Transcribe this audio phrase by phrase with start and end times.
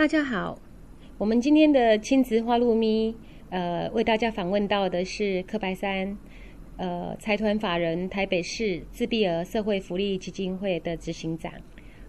[0.00, 0.58] 大家好。
[1.18, 3.14] 我们今天的亲子花露咪，
[3.50, 6.16] 呃，为大家访问到的是柯白山，
[6.78, 11.52] 呃，财团法人台北市自闭儿社会福利基金会的执行长，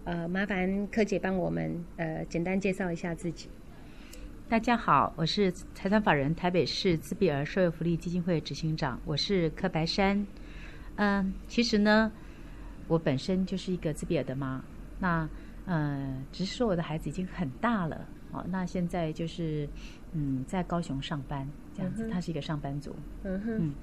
[0.05, 3.49] 呃，麻烦柯姐帮我们呃简单介绍一下自己。
[4.47, 10.25] 大家好，我是财团法人台北市自闭儿社会福利基金会执行长，我是柯白山。
[10.95, 12.09] 嗯，其实呢，
[12.87, 14.63] 我本身就是一个自闭儿的妈，
[14.99, 15.27] 那
[15.65, 18.07] 呃，只是说我的孩子已经很大了。
[18.31, 19.67] 哦，那现在就是，
[20.13, 22.95] 嗯，在高雄上班这样子，他是一个上班族。
[23.23, 23.73] 嗯哼，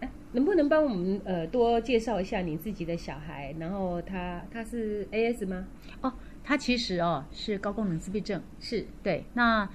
[0.00, 3.54] 哎，能不能帮我们呃多介绍一下你自己的小孩？
[3.60, 5.64] 然后他他是 AS 吗？
[6.00, 9.24] 哦，他其实哦是高功能自闭症，是对。
[9.34, 9.68] 那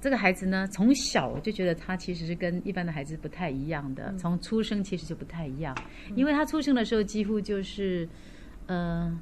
[0.00, 5.72] 这个孩子呢，从小我就觉得他其实是跟一般的孩子不太一样的，从出生其实就不太一样，
[6.16, 8.08] 因为他出生的时候几乎就是，
[8.66, 9.16] 嗯，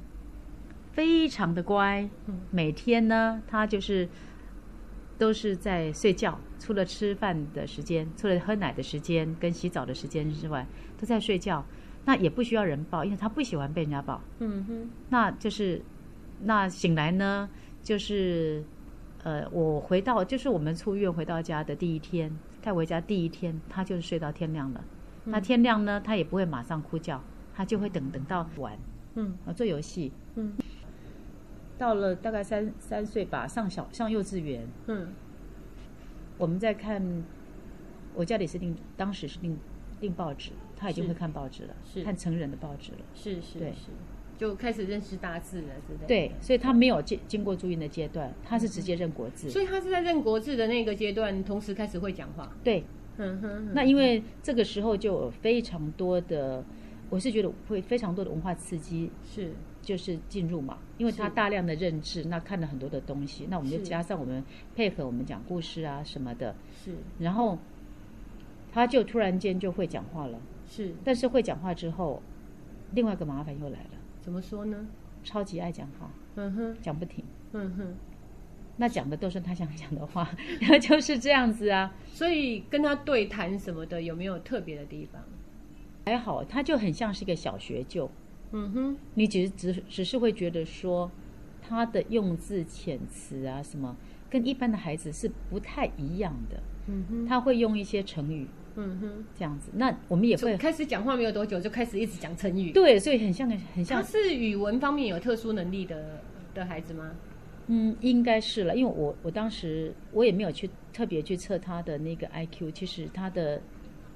[0.91, 2.09] 非常的乖，
[2.51, 4.07] 每天呢他就是。
[5.17, 10.65] 都是在睡觉，除了吃饭的时间，除了喝奶的时间跟洗澡的时间之外，
[10.97, 11.63] 都在睡觉。
[12.03, 14.19] 那也不需要人抱，因为他不喜欢被人家抱。
[14.39, 14.89] 嗯哼。
[15.09, 15.79] 那就是，
[16.41, 17.47] 那醒来呢，
[17.83, 18.63] 就是，
[19.21, 24.83] 呃，我回到，就是我们出院回到家的第一天，带回家第一天，他就是睡到天亮了。
[25.23, 27.23] 那天亮呢，他也不会马上哭叫，
[27.53, 28.75] 他就会等等到玩，
[29.13, 30.51] 嗯，啊，做游戏，嗯。
[31.81, 34.67] 到了大概三三岁吧，上小上幼稚园。
[34.85, 35.11] 嗯，
[36.37, 37.01] 我们在看，
[38.13, 39.57] 我家里是订，当时是订
[39.99, 42.99] 订报纸，他已经会看报纸了，是看成人的报纸了。
[43.15, 43.89] 是是是，
[44.37, 46.27] 就开始认识大字了，对不对？
[46.27, 49.49] 对，所以他没有经经过注音的阶段，他是直接认国字。
[49.49, 52.55] 所以他是在认国字的那个阶段，同时开始会讲话。
[52.63, 52.83] 对，
[53.17, 53.73] 嗯哼。
[53.73, 56.63] 那因为这个时候就有非常多的，
[57.09, 59.09] 我是觉得会非常多的文化刺激。
[59.25, 59.51] 是。
[59.81, 64.43] 就是进入嘛，因为他大量的认知，那看了很多的东西，那我们就加上我们
[64.75, 67.57] 配合我们讲故事啊什么的，是，然后
[68.71, 72.21] 他就突然间就会讲话了，是，但是会讲话之后，
[72.93, 73.89] 另外一个麻烦又来了，
[74.21, 74.87] 怎么说呢？
[75.23, 77.95] 超级爱讲话，嗯哼，讲不停，嗯哼，
[78.77, 85.23] 那讲的都是他想讲的话，然 后就是这样子啊，所以跟他对谈什么的有没有特别的地方？
[86.05, 88.09] 还好，他就很像是一个小学究。
[88.51, 91.09] 嗯哼，你只是只只是会觉得说，
[91.61, 93.95] 他的用字遣词啊什么，
[94.29, 96.61] 跟一般的孩子是不太一样的。
[96.87, 98.47] 嗯哼，他会用一些成语。
[98.75, 102.71] 嗯哼，这样子，那我们也会开始讲话没有多久就开始一直讲成语。
[102.71, 104.01] 对，所以很像很像。
[104.01, 106.21] 他是语文方面有特殊能力的
[106.53, 107.11] 的孩子吗？
[107.67, 113.61] 嗯，应该是了，因为我我当时我也没有去特别去测他的那个 I Q，其实他的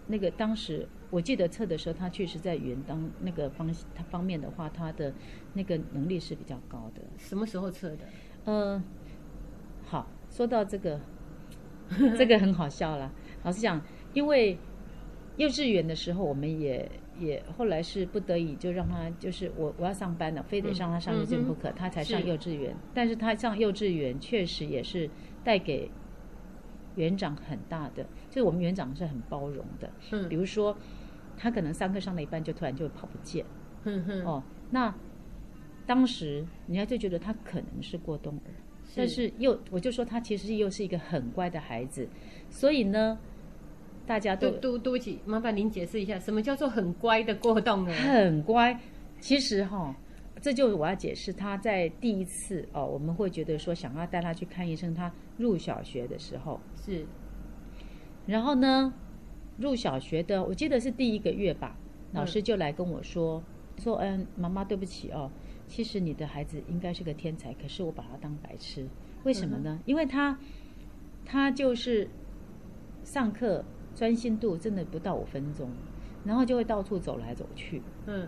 [0.07, 0.87] 那个当时。
[1.11, 5.13] 我记得测的时候，他确实在语言当那个方他方面的话，他的
[5.53, 7.01] 那个能力是比较高的。
[7.17, 7.99] 什么时候测的？
[8.43, 8.83] 呃，
[9.85, 10.99] 好，说到这个，
[12.17, 13.13] 这个很好笑了。
[13.43, 13.81] 老实讲，
[14.13, 14.57] 因为
[15.37, 22.75] 幼稚园的时候，我们也也后来是不得已就让他，就是我我要上班了，非得让他上幼稚园不可，他才上幼稚园。
[22.93, 25.09] 但是他上幼稚园确实也是
[25.45, 25.89] 带给
[26.95, 29.89] 园长很大的，就是我们园长是很包容的。
[30.11, 30.75] 嗯，比如说。
[31.37, 33.45] 他可能上课上了一半，就突然就跑不见。
[33.83, 34.95] 嗯哼哦，那
[35.85, 38.55] 当时人家就觉得他可能是过冬儿，
[38.95, 42.07] 但是又我就说他其实又是一个很乖的孩子，
[42.49, 43.19] 所以呢，
[44.07, 47.91] 大家都都对不起，麻烦您解释一下，什么叫做很乖的过冬儿？
[47.91, 48.79] 很乖，
[49.19, 49.93] 其实哈，
[50.41, 56.59] 这就是我要解释他在第一次哦，我们会觉得说想要带他去看医生，他入小学的时候。
[56.75, 57.05] 是，
[58.27, 58.93] 然后呢？
[59.57, 61.77] 入小学的，我记得是第一个月吧，
[62.11, 63.41] 老师就来跟我说，
[63.77, 65.31] 说嗯，妈妈对不起哦，
[65.65, 68.85] 其实你的孩子应该是个天才，可是我把他当白痴，
[69.23, 69.79] 为什么呢？
[69.85, 70.37] 因为他，
[71.23, 72.09] 他就是
[73.05, 73.63] 上课
[73.95, 75.69] 专心度真的不到五分钟，
[76.25, 78.27] 然后就会到处走来走去，嗯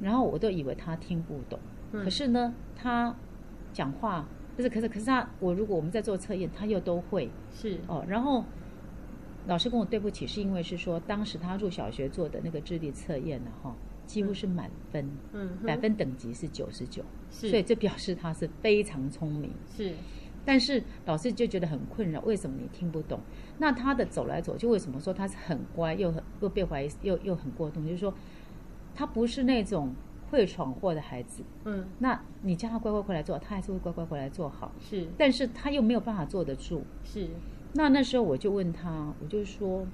[0.00, 1.58] 然后我都以为他听不懂，
[1.92, 3.14] 嗯可是呢，他
[3.72, 8.04] 讲话不是，可是可是他我如果我们在做测验，他又都会是哦。
[8.08, 8.44] 然后
[9.46, 13.74] 老师跟我对不起，是因为是说当时他入小学做的那个智力测验呢，哈，
[14.06, 19.52] 几乎是满分，嗯百分等级是九十九，是所以这表示他是非常聪明。
[19.76, 19.92] 是
[20.44, 23.20] 但是老师就觉得很困扰，为什么你听不懂？
[23.58, 27.84] 那他的走来走去，为什么说他是很乖，又很又被怀疑，又又很过动？
[27.84, 28.14] 就是说，
[28.98, 29.94] 他不是那种
[30.28, 31.44] 会闯祸的孩子。
[31.64, 34.72] 嗯那你叫他乖乖回来做，他还是会乖乖回来做好。
[34.80, 36.82] 是但是他又没有办法坐得住。
[37.04, 37.28] 是
[37.74, 39.86] 那那时候我就问他，我就说，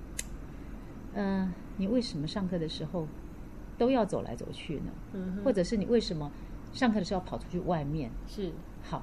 [1.12, 3.06] 嗯、你为什么上课的时候
[3.76, 4.90] 都要走来走去呢？
[5.44, 6.32] 或者是你为什么
[6.72, 8.10] 上课的时候要跑出去外面？
[8.26, 8.52] 是
[8.82, 9.02] 好，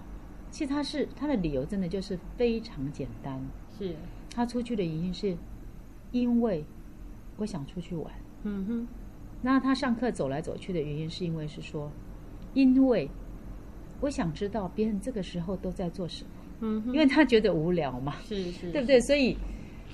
[0.49, 3.39] 其实他是他的理由真的就是非常简单，
[3.77, 3.95] 是
[4.33, 5.37] 他出去的原因是
[6.11, 6.65] 因为
[7.37, 8.11] 我想出去玩。
[8.43, 8.87] 嗯哼
[9.41, 11.91] 那他上课走来走去的原因是因为是说，
[12.53, 13.09] 因为
[13.99, 16.29] 我想知道别人这个时候都在做什么，
[16.61, 16.93] 嗯哼。
[16.93, 18.99] 因为他觉得无聊嘛，是是 对不对？
[18.99, 19.37] 所以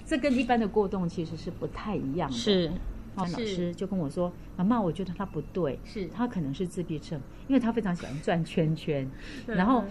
[0.05, 2.35] 这跟一般的过动其实是不太一样的。
[2.35, 2.71] 是
[3.15, 6.07] 那老师就跟我说：“妈妈，我觉得他不对，是。
[6.09, 9.09] 他可能是自闭症，因为他非常喜欢转圈圈，
[9.47, 9.83] 嗯 然后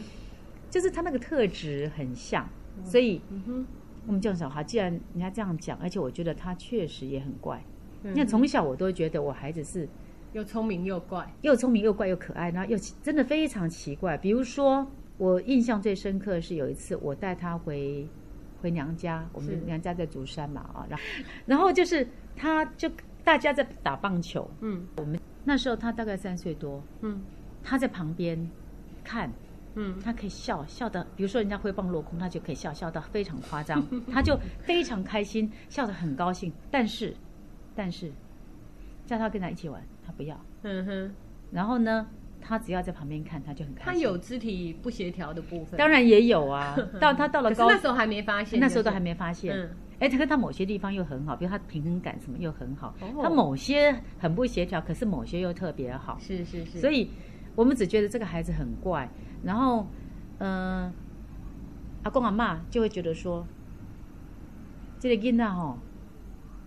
[0.71, 2.49] 就是他那个特质很像，
[2.85, 3.67] 所以嗯哼。
[4.07, 7.65] 我们叫小孩，既然人家这样讲，而且我觉得他确实也很怪，嗯
[8.15, 9.89] 因为从小我都觉得我孩子是
[10.33, 11.27] 又聪明又怪。
[11.43, 14.17] 又聪明又怪又可爱，然后又真的非常奇怪。
[14.17, 14.87] 比如说，
[15.19, 18.07] 我印象最深刻的是有一次我带他回
[18.61, 21.05] 回娘家，我们娘家在竹山嘛啊，然后
[21.47, 22.07] 然后就是
[22.37, 22.91] 他就
[23.25, 24.87] 大家在打棒球，嗯。
[24.97, 27.23] 我们那时候他大概三岁多，嗯。
[27.63, 28.51] 他在旁边
[29.03, 29.31] 看，
[29.75, 29.99] 嗯。
[30.05, 36.53] 他可以笑笑的，比如说人家挥棒落空，他就可以笑笑到非常夸张，他就非常开心，笑得很高兴。
[36.71, 37.15] 但是，
[37.77, 38.11] 但是
[39.07, 40.37] 叫他跟他一起玩，他不要。
[40.63, 41.15] 嗯哼，
[41.53, 42.09] 然后呢，
[42.41, 43.93] 他只要在旁边看，他就很开心。
[43.93, 49.57] 他有肢体不协调的部分，当然也有啊， 到他到了高那时候还没发现，那时候都还没没发现。
[49.57, 56.19] 嗯哎，他跟他某些地方又很好，比如他平衡感什么又很好，哦他某些很不协调，可是某些又特别好。
[56.21, 57.09] 是是是，所以
[57.55, 59.09] 我们只觉得这个孩子很怪，
[59.43, 59.87] 然后，
[60.37, 60.93] 嗯、
[62.03, 63.47] 阿公阿妈就会觉得说，
[65.01, 65.79] 这个囡仔吼，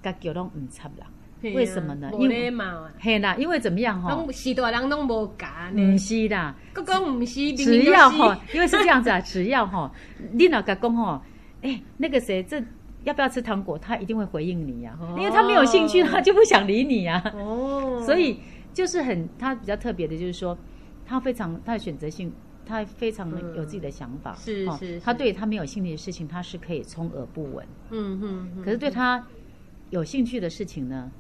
[0.02, 1.08] 家叫拢唔插啦。
[1.42, 2.10] 嘿啊为什么呢？
[2.12, 2.52] 没因为
[3.00, 4.10] 嘿啦，因为怎么样哈？
[4.14, 9.90] 拢是大人拢无教唔呢，是啦，佮讲唔是，只要哈，因为是这样子啊， 只要哈，
[10.34, 11.22] 你老甲公吼，
[11.62, 12.62] 哎，那个谁，这
[13.06, 13.78] 要不要吃糖果？
[13.78, 15.16] 他一定会回应你呀、哦。
[15.18, 18.38] 因为他没有兴趣，他就不想理你呀、哦， 所以
[18.74, 20.58] 就是很，他比较特别的，就是说，
[21.06, 22.30] 他非常他的选择性，
[22.66, 29.26] 他非常有自己的想法，哦是是是他对他没有兴趣的事情，他是可以充耳不闻，嗯哼嗯，可是对他
[29.90, 31.12] 有兴趣的事情呢，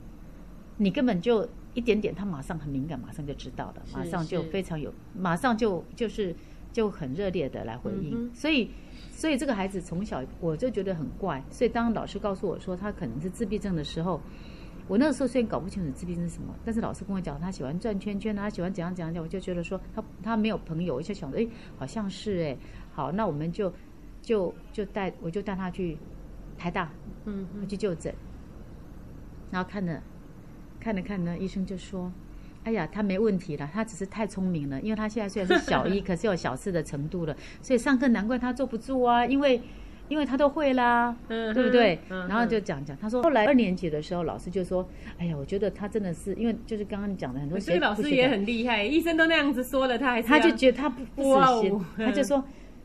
[0.77, 6.36] 你根本就一点点，他马上很敏感，马上就知道了，马上就非常有，马上就就是
[6.71, 8.31] 就很热烈的来回应，嗯。
[8.33, 8.69] 所以。
[9.12, 14.21] 所以这个孩子从小我就觉得很怪，所以当老师告诉我说他可能是自闭症的时候，
[14.88, 21.45] 我那个时候虽然搞不清楚自闭症是什么，但是老师跟我讲他喜欢转圈圈啊，他喜欢怎样怎样讲，我就觉得说他他没有朋友，我就想说，哎，
[21.77, 22.57] 好像是哎，
[22.94, 23.74] 好，那我们就
[24.21, 25.98] 就就带我就带他去
[26.57, 26.89] 台大，
[27.25, 28.16] 嗯我去就诊，
[29.51, 30.01] 然后看了
[30.79, 32.11] 看了看呢，医生就说
[32.63, 39.61] ：“哎呀，他没问题了，他只是太聪明了，因为他现在虽然是小一， 可是有小四的程度了，所以上课难怪他坐不住啊，因为
[40.07, 41.99] 因为他都会啦，嗯哼对不对？
[42.09, 44.87] 嗯然后就讲讲，他说后来二年级的时候，老师就说：
[45.18, 52.37] 哎呀，我觉得他真的是因为就是刚刚你讲的很多所以老师也很厉害，医生都那样子说了，他还是他就觉得他不不哇死心哦，他就说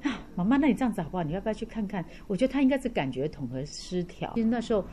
[0.03, 1.23] 啊，妈妈，那你这样子好不好？
[1.23, 2.05] 你要不要去看看？
[2.27, 4.31] 我觉得他应该是感觉统合失调。
[4.35, 4.85] 其实那时候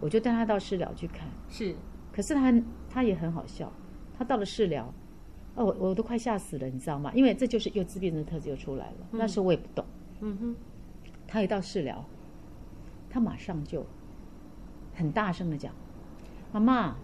[0.00, 1.74] 我就带他到市疗去看，是
[2.12, 2.52] 可是他
[2.88, 3.72] 他也很好笑，
[4.18, 4.92] 他到了市疗，
[5.54, 7.12] 哦，我我都快吓死了，你知道吗？
[7.14, 9.06] 因为这就是又自闭症的特质又出来了。
[9.10, 9.84] 那时候我也不懂，
[10.20, 10.56] 嗯哼，
[11.26, 12.04] 他一到市疗，
[13.08, 13.84] 他马上就
[14.94, 15.72] 很大声的讲
[16.52, 16.96] ：“妈妈，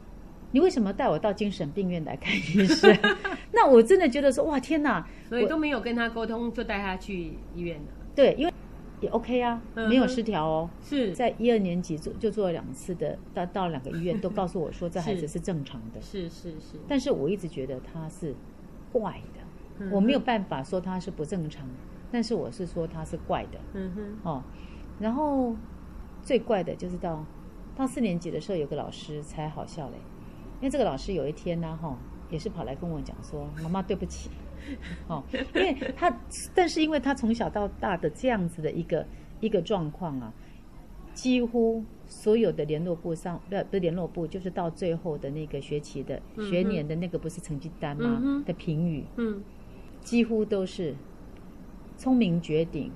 [0.51, 2.97] 你为什么带我到精神病院来看医生？”
[3.53, 5.07] 那我真的觉得说，哇，天哪！
[5.29, 8.53] 所以都没有跟他沟通，就带他去医院了，对，因为
[9.01, 10.71] 也 OK 啊，嗯没有失调哦。
[10.83, 11.13] 是。
[11.15, 15.29] 在一二年级做就做了两次的，到到两个医院都告诉我说这孩子是。
[15.29, 18.35] 是正常的，是是是，但是我一直觉得他是
[18.91, 19.41] 怪的，
[19.81, 21.69] 嗯我没有办法说他是不正常，
[22.11, 23.59] 但是我是说他是怪的。
[23.75, 24.43] 嗯哼，哦。
[24.99, 25.55] 然后
[26.23, 27.23] 最怪的就是到
[27.77, 29.97] 到四年级的时候，有个老师才好笑嘞，
[30.61, 31.95] 因为这个老师有一天呢，哈、
[32.31, 34.31] 也是跑来跟我讲说：“妈妈，对不起。”
[35.09, 35.23] 哦，
[35.55, 36.21] 因为他，
[36.55, 39.07] 但是因为他从小到大的这样子的一个
[39.41, 40.33] 一个状况啊，
[41.15, 46.21] 几乎所有的联络部上，不不是联络部，就是到最后的那个学期的、
[46.51, 48.21] 学年的那个不是成绩单吗？
[48.23, 49.05] 嗯的评语。
[49.17, 49.43] 嗯，
[50.03, 50.95] 几乎都是
[51.97, 52.91] 聪明绝顶，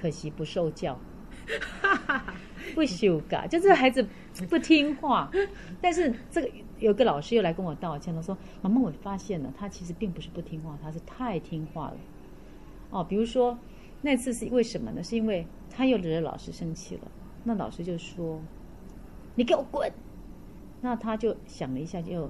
[0.00, 0.98] 可惜不受教，
[2.74, 4.06] 不修改，就是孩子
[4.48, 5.30] 不听话。
[5.80, 6.50] 但是这个
[6.82, 11.96] 有个老师又来跟我道歉，了说：“妈妈，我发现了，他其实并不是不听话，他是太听话了。”
[12.90, 13.56] 哦，比如说
[14.00, 15.02] 那次是为什么呢？
[15.02, 17.02] 是因为他又惹老师生气了，
[17.44, 18.40] 那老师就说
[19.36, 19.90] ：“你给我滚！”
[20.82, 22.28] 那他就想了一下，就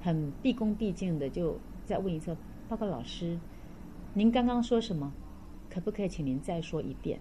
[0.00, 1.56] 很毕恭毕敬的就
[1.86, 2.36] 再问一次
[2.68, 3.38] ：“报告老师，
[4.12, 5.12] 您刚刚说什么？
[5.70, 7.20] 可不可以请您再说一遍？”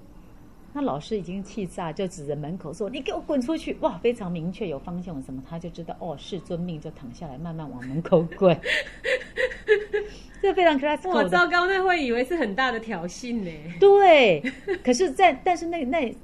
[0.78, 8.56] 那老师已经气炸，就指着门口说：“你给我滚出去！”哇，非常明确，有方向，什么，他就知道哦，是遵命，就躺下来，慢慢往门口滚。
[10.40, 13.52] 这非常哇，classical 的糟糕，那会以为是很大的挑衅呢。
[13.80, 14.40] 对，
[14.84, 16.16] 可是在，但是那那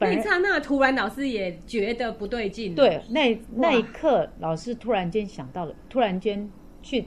[0.00, 6.50] 那一刹那，突然老师也觉得不对劲。，对那那一刻，老师突然间想到了，突然间
[6.82, 7.04] 去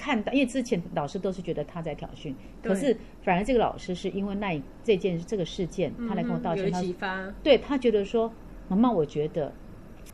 [0.00, 8.32] 看到，因为之前老师都是觉得他在挑衅，可是反而这个老师是因为那一这件这个事件，他来跟我道歉，他启发，对他觉得说，
[8.66, 9.52] 妈妈，我觉得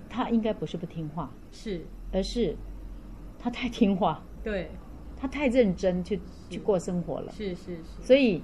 [0.09, 2.57] 他应该不是不听话，是而是
[3.39, 4.69] 他太听话，对，
[5.17, 6.19] 他太认真去
[6.51, 8.03] 去过生活了，是是是。
[8.03, 8.43] 所以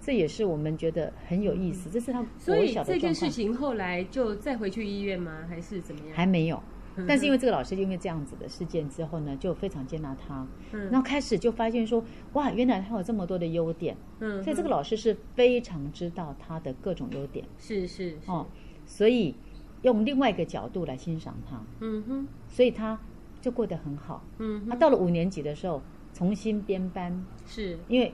[0.00, 3.14] 这也是我们觉得很有意思，这是他嗯所国以这件。
[3.14, 5.44] 事情后来就再回去医院吗？
[5.46, 6.16] 还是怎么样？
[6.16, 6.62] 还没有。
[7.00, 10.90] 嗯但是因为这个老师因为这样子的事件之后呢，就非常接纳他，嗯。
[10.90, 12.04] 然后开始就发现说，
[12.34, 17.44] 哇，原来他有这么多的优点，嗯，所以这个老师是非常知道他的各种优点。
[17.58, 18.46] 是是是，哦，
[18.86, 19.34] 所以
[19.82, 22.98] 用另外一个角度来欣赏他，嗯哼，所以他
[23.40, 24.22] 就过得很好。
[24.38, 27.78] 嗯，他到了五年级的时候，重新编班，是。
[27.88, 28.12] 因为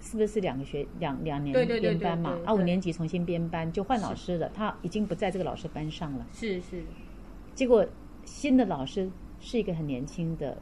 [0.00, 2.38] 是不是两个学两两年编班嘛？
[2.44, 6.26] 啊，五年级重新编班就换老师了，他已经不在这个老师班上了。
[6.32, 6.82] 是是，
[7.54, 7.86] 结果
[8.24, 10.56] 新的老师是一个很年轻的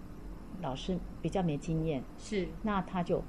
[0.61, 3.23] 老师，比较没经验，是，那他就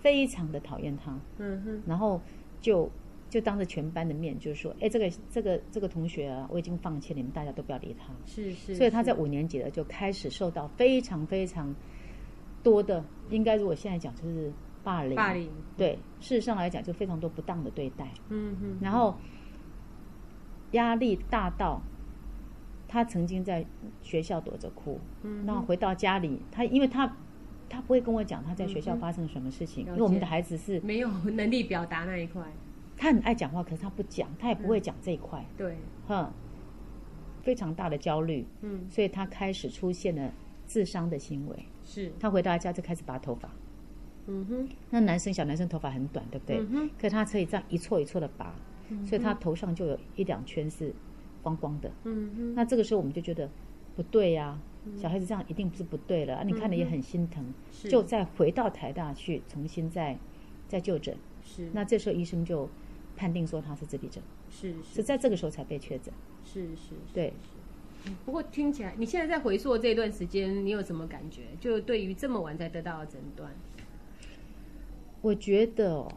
[0.00, 2.20] 非常的讨厌他，嗯哼，然后
[2.60, 2.90] 就
[3.28, 8.12] 就当着全班的面就是说，哎，这个这个这个同学啊，我已经放弃了，你们大家都不要理他。
[8.24, 11.74] 是是，所以他在五年级了就开始受到非常非常
[12.62, 14.52] 多的，应该如果现在讲就是
[14.82, 18.08] 霸凌，霸凌，对，事实上来讲就非常多不当的对待。
[18.28, 19.16] 嗯哼，然后
[20.72, 21.80] 压力大到
[22.94, 23.66] 他曾经在
[24.02, 27.12] 学校躲着哭，嗯然后回到家里，他因为他
[27.68, 32.40] 他不会跟我讲他在学校发生什么事情，了因为我们的孩子是没有能力表达那一块，
[32.96, 36.30] 他很爱讲话，可是他不讲，他也不嗯会讲这一块，对，哼，
[37.42, 40.32] 非常大的焦虑，嗯，所以他开始出现了
[40.64, 41.64] 自伤的行为。
[41.82, 43.50] 是，他回到家就开始拔头发，
[44.28, 46.58] 嗯哼，那男生小男生头发很短，对不对？
[46.58, 48.54] 嗯哼，可是他可以这样一撮一撮的拔，
[49.04, 50.94] 所以他头上就有一两圈是
[51.44, 51.88] 光光的。
[52.02, 53.48] 嗯哼，那这个时候我们就觉得
[53.94, 54.58] 不对呀、
[54.96, 57.88] 小孩子这样一定不是不对了，啊、你看了也很心疼，是。
[57.88, 60.18] 就再回到台大去重新再
[60.66, 61.16] 再就诊。
[61.44, 62.68] 是，那这时候医生就
[63.16, 64.94] 判定说他是自闭症，是是。
[64.94, 66.12] 是在这个时候才被确诊。
[66.44, 67.32] 是是，对，
[68.24, 71.42] 不过听起来，你现在在回溯这段时间，你有什么感觉？
[71.60, 73.54] 就对于这么晚才得到的诊断，
[75.20, 76.08] 我觉得哦，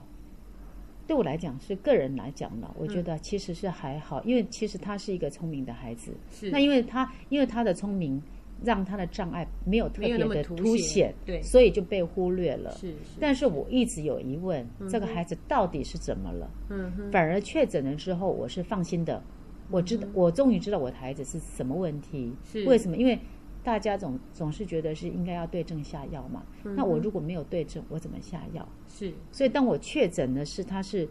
[1.08, 6.12] 对我来讲是个人来讲呢，我嗯觉得其实是还好，因为其实他是一个聪明的孩子。
[6.30, 8.22] 是那因为他因为他的聪明，
[8.64, 12.72] 让他的障碍没有特别的凸凸显对所以就被忽略了。
[12.72, 16.50] 是是，但是我一直有疑问，这个孩子到底是怎么了？
[16.70, 19.24] 嗯哼，反而确诊了之后，我是放心的。
[19.70, 22.34] 我知道，我终于知道我的孩子是什么问题。
[22.52, 22.96] 是为什么？
[22.98, 23.20] 因为
[23.68, 26.42] 大家总总是觉得是应该要对症下药嘛。
[26.64, 28.66] 那我如果没有对症，我怎么下药？
[28.88, 31.06] 是所以当我确诊的是他是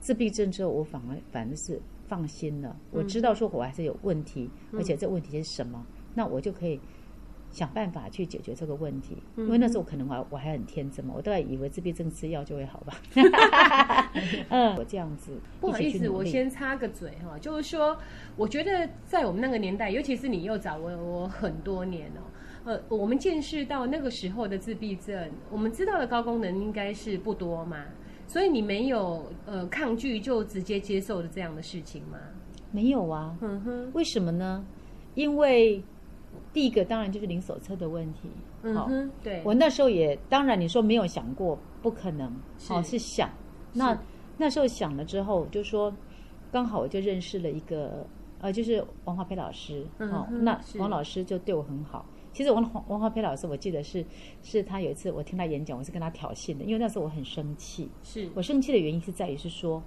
[0.00, 2.76] 自闭症之后，我反而反而是放心了。
[2.90, 5.82] 我知道说我还是有问题，而且这问题是什么，
[6.12, 6.78] 那我就可以
[7.54, 9.16] 想办法去解决这个问题。
[9.36, 13.00] 因为那时候可能我还我还很天真嘛，我大概以为自闭症吃药就会好吧。
[14.50, 17.96] 嗯，我这样子不好意思，我先插个嘴哈，就是说，
[18.36, 22.20] 我觉得在我们那个年代，尤其是你又早我我很多年哦。
[22.64, 27.84] 呃，我们见识到那个时候的自闭症，我们知道的高功能应该是不多嘛，
[28.26, 32.18] 所以你没有呃抗拒就直接接受的这样的事情吗？
[32.70, 33.36] 没有啊？
[33.42, 34.64] 嗯哼，为什么呢？
[35.14, 35.80] 因为
[36.54, 38.30] 第一个当然就是零手册的问题。
[38.62, 43.28] 嗯哼，对，我那时候也当然你说没有想过，不可能，是哦是想。
[43.72, 44.00] 那
[44.38, 45.94] 那时候想了之后，就说
[46.50, 48.06] 刚好我就认识了一个
[48.40, 52.06] 呃，就是王华培老师，哦，那王老师就对我很好。
[52.32, 54.04] 其实王王王华培老师，我记得是
[54.42, 57.90] 是他有一次我听他演讲，我是跟他挑衅的，因为那时候我很生气。
[58.02, 59.82] 是我生气的原因是在于是说，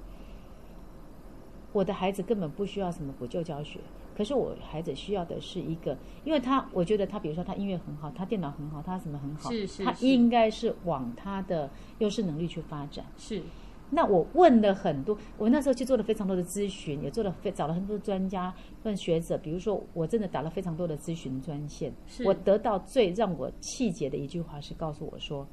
[1.74, 3.80] 我的孩子根本不需要什么补救教学，
[4.18, 11.70] 可是我孩子需要的是一个，因为他我觉得他比如说他音乐很好，他电脑很好，他什么很好，他是是他应该是往他的
[12.00, 13.06] 优势能力去发展。
[13.16, 13.44] 是。
[13.92, 22.26] 那我问了很多，我那时候去做了非常多的咨询，也做了非找了很多专家、问学者，比如说我真的打了非常多的咨询专线，是。
[22.26, 25.48] 我得到最让我气结的一句话是告诉我说：“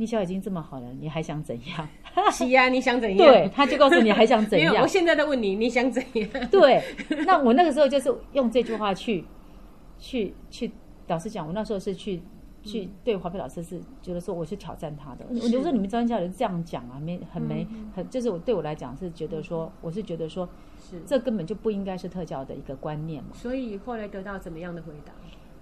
[0.00, 1.86] 蜜小已经这么好了，你还想怎样
[2.32, 3.18] 是呀，你想怎？”样？
[3.18, 4.86] 对，他就告诉你还想怎样我。
[4.86, 6.26] 现在在问你，你想怎样？
[6.50, 6.82] 对，
[7.26, 9.22] 那我那个时候就是用这句话去
[9.98, 10.72] 去去，
[11.08, 12.22] 老实讲，我那时候是去
[12.62, 20.48] 去对华培老师是觉得说我是挑战他的，我是就说你们专家人这样讲啊，没很没很，就是我对我来讲是觉得说，我是觉得说
[20.90, 23.30] 是，这根本就不应该是特教的一个观念嘛。
[23.34, 25.12] 所以后来得到怎么样的回答？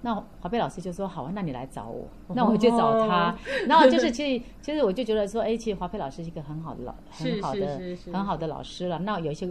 [0.03, 3.37] 那华培老师就说好啊，那你来找我，那我就找他。
[3.69, 7.81] 然后就是其实其实我就觉得说，哎，其实华培老师是一个很好的老很好的
[8.13, 8.99] 很好的老师了。
[9.01, 9.49] 那有一些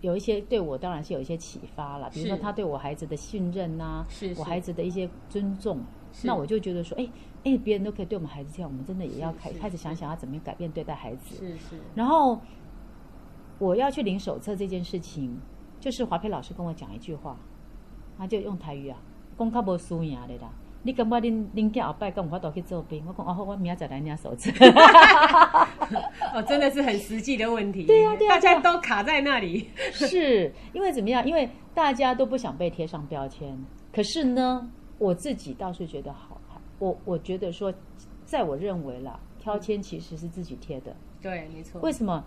[0.00, 4.04] 有一些对我当然是有一些启发了，比如说他对我孩子的信任呐、
[4.36, 5.80] 我孩子的一些尊重。
[6.24, 7.08] 那我就觉得说，哎
[7.44, 11.36] 哎，别人都可以对我们孩子这样，我们真的也要开是开始想想要怎么改变对待孩子。
[11.36, 12.40] 是是然后
[13.58, 15.38] 我要去领手册这件事情，
[15.78, 17.36] 就是华培老师跟我讲一句话，
[18.18, 18.98] 他就用台语啊，
[19.40, 20.50] 讲较无输赢的啦。
[20.82, 23.04] 你感觉恁恁囝后摆敢有法度去做兵？
[23.06, 24.50] 我讲哦好，我明仔载来领手册。
[26.32, 27.84] 哦，真的是很实际的问题。
[27.84, 29.68] 对呀对呀大家都卡在那里。
[29.92, 31.26] 是因为怎么样？
[31.26, 33.58] 因为大家都不想被贴上标签。
[33.92, 36.40] 可是呢，我自己倒是觉得好，
[36.78, 37.72] 我我觉得说，
[38.24, 40.96] 在我认为啦，标签其实是自己贴的。
[41.20, 41.78] 对，没错。
[41.82, 42.24] 为什么？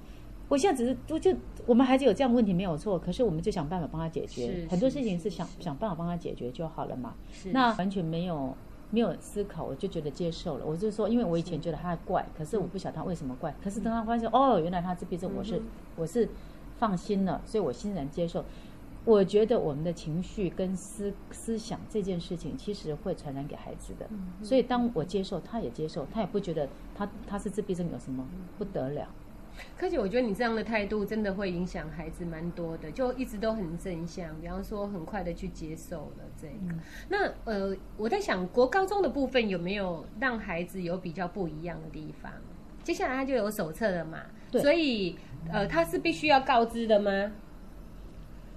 [0.53, 4.67] 我现在只是，我就我们孩子有这样的问题没有错，可是我们就想办法帮他解决。
[4.69, 7.15] 很多事情是想想办法帮他解决就好了嘛。
[7.31, 8.55] 是那完全没有
[8.91, 10.63] 没有思考，我就觉得接受了。
[10.63, 13.55] 我就说，因为我以前觉得他怪，可是我不晓得他为什么怪。
[13.63, 15.63] 可是等他发现，哦，原来他自闭症，我是嗯
[15.95, 16.29] 我是
[16.77, 18.45] 放心了，所以我欣然接受。
[19.05, 24.05] 我觉得我们的情绪跟思思想这件事情，其实会传染给孩子的。
[24.11, 28.24] 嗯所以当我接受，他也接受，他也不觉得他他是自闭症有什么
[28.59, 29.07] 不得了。
[29.77, 36.75] 可是我觉得你这样的态度真的会影响孩子蛮多的，就一直都很正向，比方说很快的去接受了这个。
[37.09, 42.31] 那呃，我在想国高中的部分有没有让孩子有比较不一样的地方？
[42.83, 44.20] 接下来他就有手册了嘛，
[44.51, 45.18] 所以
[45.50, 47.31] 呃，他是必须要告知的吗？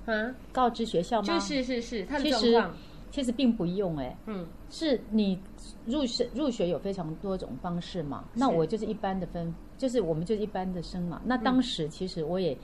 [0.07, 1.27] 啊，告知学校吗？
[1.27, 2.77] 就是是是他的状况，
[3.11, 5.41] 其实并不用哎、嗯，是你
[5.85, 8.25] 入学入学有非常多种方式嘛。
[8.35, 11.21] 那我就是一般的分，就是我们就是一般的生嘛。
[11.25, 12.57] 那当时其实我也，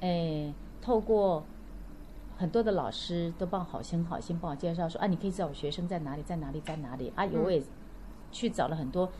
[0.00, 1.44] 诶、透过
[2.36, 7.24] 很多的老师都帮好心好心帮我介绍说啊，你可以知道我学生在哪里，在哪里，在哪里啊。
[7.26, 7.62] 嗯我也
[8.32, 9.10] 去找了很多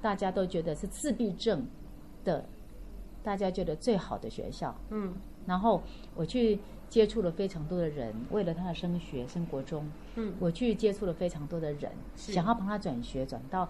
[0.00, 1.66] 大家都觉得是自闭症
[2.24, 2.44] 的，
[3.22, 4.74] 大家觉得最好的学校。
[4.90, 5.82] 嗯然后
[6.14, 13.68] 我去接触了非常多的人，为了他的升学升国中，嗯，我去接触了非常多的人，想要帮他转学，转到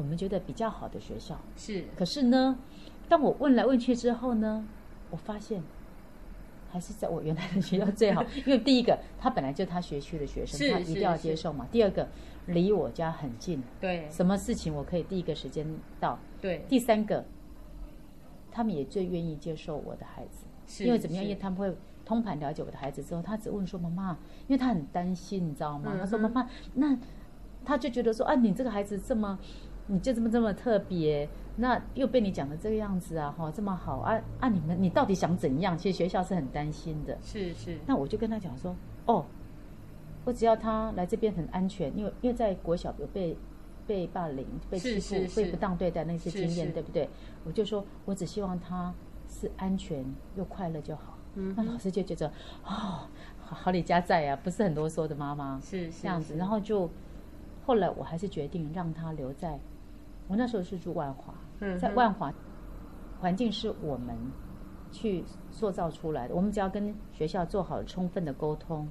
[0.00, 1.38] 我们觉得比较好的学校。
[1.58, 2.58] 是可是呢，
[3.06, 4.66] 当我问来问去之后呢，
[5.10, 5.62] 我发现
[6.72, 12.08] 还是在我原来的学校最好， 因为第一个他本来就他学区的学生，他一定要接受嘛；第二个
[12.46, 15.66] 离我家很近，对什么事情我可以第一个时间
[16.00, 17.22] 到；对，第三个，
[18.50, 20.46] 他们也最愿意接受我的孩子。
[20.66, 21.22] 是因为怎么样？
[21.24, 24.12] 因为他们会通盘了解我的孩子之后，他只问说：“妈妈，
[24.48, 26.96] 因为他很担心，你知道吗？”嗯他说：“妈妈，那
[27.64, 29.36] 他就觉得说啊，你这个孩子这么，
[29.92, 34.48] 你就这么这么特别，那又被你讲的这个样子啊，哈，这么好啊啊！
[34.48, 35.76] 你们你到底想怎样？
[35.76, 37.18] 其实学校是很担心的。
[37.20, 38.74] 是是那我就跟他讲说：
[39.06, 39.26] 哦，
[40.24, 43.36] 我只要他来这边很安全，因为因为在国小有被
[43.84, 47.08] 被霸凌、被欺负、是是是被不当对待那些是经验，是对不对？
[47.44, 48.94] 我就说我只希望他
[49.28, 50.04] 是安全
[50.36, 51.18] 又快乐就好。
[51.34, 52.28] 嗯那老师就觉得
[52.64, 53.06] 哦，
[53.40, 56.88] 好好李家在啊，不是很多说的妈妈是是这样子，然后就
[57.64, 59.58] 后来我还是决定让他留在，
[60.30, 62.32] 我那时候是住万华，嗯在万华
[63.20, 64.16] 环境是我们
[64.92, 68.88] 去塑造出来的，我们只要跟学校做好充分的沟通，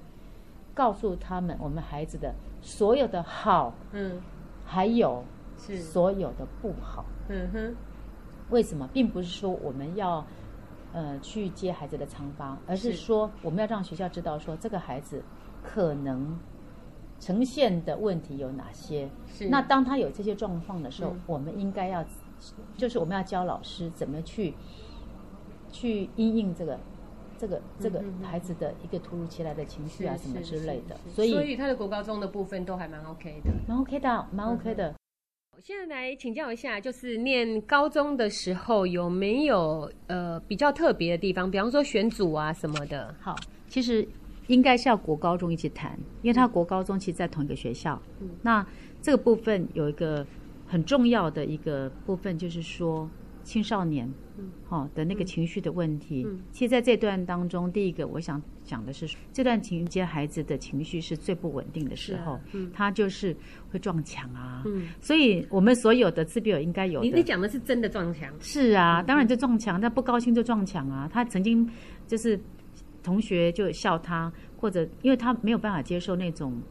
[0.73, 4.21] 告诉他们我们孩子的所有的好，嗯
[4.65, 5.23] 还有
[5.58, 7.06] 是所有的不好。
[7.30, 7.75] 嗯哼
[8.49, 8.88] 为什么？
[8.93, 10.25] 并不是说我们要
[10.91, 15.23] 呃去接孩子的长发，而是是说我们要让学校知道说这个孩子
[15.63, 16.38] 可能
[17.19, 19.10] 呈现的问题有哪些。
[19.27, 22.05] 是那当他有这些状况的时候，嗯我们应该要
[22.77, 24.53] 就是我们要教老师怎么去
[25.71, 26.79] 去因应这个。
[27.41, 33.49] 这个这个孩子的一个突如其来的情绪啊，什么之类的，所以所以他的国高中的部分都还蛮 OK 的。
[33.65, 34.93] 蛮 OK 的，蛮嗯 OK 的。
[35.63, 43.15] 现在来请教一下，就是念高中的时候有没有呃比较特别的地方，比方说选组啊什么的？
[43.21, 43.34] 好，
[43.69, 44.05] 其实
[44.49, 47.99] 应该是要国高中一起谈，因为他国高中其实在同一个学校。
[48.19, 48.65] 嗯那
[49.01, 50.25] 这个部分有一个
[50.67, 53.09] 很重要的一个部分，就是说
[53.43, 56.25] 青少年，嗯好、的那个情绪的问题。
[56.27, 63.35] 嗯其实在这段当中，第一个我想讲的是，这段情节孩子的情绪是最不稳定的时候，嗯他就是
[63.71, 64.63] 会撞墙啊。
[64.65, 71.07] 嗯，所以我们所有的自闭友应该有的你你讲的是真的撞墙，是啊，当然就撞墙，他不高兴就撞墙啊。
[71.12, 71.69] 他曾经
[72.07, 72.38] 就是
[73.03, 76.62] 同学就笑他，或者因为他没有办法接受那种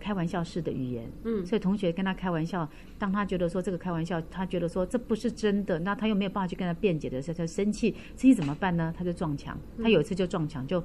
[0.00, 8.94] 开玩笑式的语言，嗯所以同学跟他开玩笑，当他觉得说这个开玩笑，他觉得说这不是真的，那他又没有办法去跟他辩解的时候，他就生气，生气怎么办呢？
[8.96, 9.58] 他就撞墙。
[9.82, 10.82] 他有一次就撞墙，就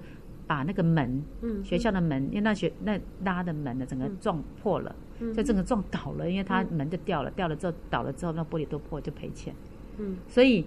[0.47, 9.53] 把那个门，嗯学校的门，因为那学那拉的门呢，整个撞破了，嗯就整个撞倒了，因为他门就掉了，掉了之后倒了之后，那玻璃都破，就赔钱。
[9.99, 10.65] 嗯所以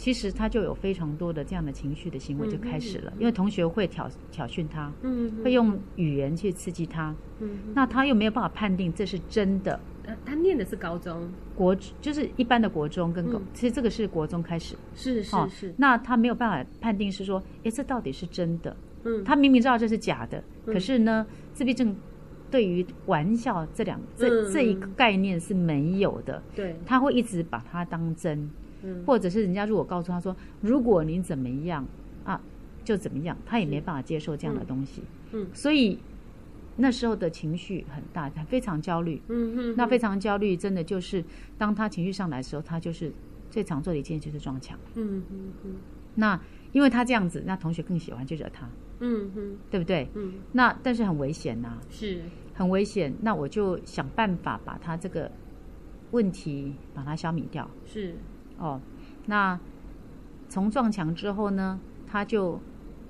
[0.00, 9.78] 其实他就有非常多的这样的情绪的行为就开始了，因为同学会挑挑衅他，嗯会用语言去刺激他，嗯，那他又没有办法判定这是真的。
[10.06, 13.42] 呃他念的是高中，国就是一般的国中跟高，嗯。
[13.52, 18.74] 其实这个是国中开始，是是哦是，那他没有办法判定是说，诶，这到底是真的？
[19.04, 19.22] 嗯。
[19.22, 20.72] 他明明知道这是假的，嗯。
[20.72, 21.94] 可是呢，自闭症
[22.50, 24.50] 对于玩笑这两这、嗯。
[24.50, 28.50] 这一个概念是没有的，对，他会一直把它当真，
[28.82, 29.02] 嗯。
[29.06, 31.84] 或者是人家如果告诉他说，如果你怎么样
[32.24, 32.40] 啊，
[32.84, 35.46] 就怎么样，他也没办法接受这样的东西，嗯。
[35.54, 35.98] 所以
[36.76, 39.20] 那时候的情绪很大，他非常焦虑。
[39.28, 41.22] 嗯嗯，那非常焦虑，真的就是
[41.58, 43.12] 当他情绪上来的时候，他就是
[43.50, 44.78] 最常做的一件事就是撞墙。
[44.94, 45.74] 嗯嗯嗯。
[46.14, 46.40] 那
[46.72, 48.68] 因为他这样子，那同学更喜欢去惹他，
[49.00, 49.56] 嗯嗯。
[49.70, 50.08] 对不对？
[50.14, 52.20] 嗯，那但是很危险呐、是，
[52.54, 53.12] 很危险。
[53.20, 55.30] 那我就想办法把他这个
[56.12, 57.68] 问题把它消弭掉。
[57.86, 58.14] 是，
[58.60, 58.80] 哦，
[59.26, 59.58] 那
[60.48, 62.60] 从撞墙之后呢，他就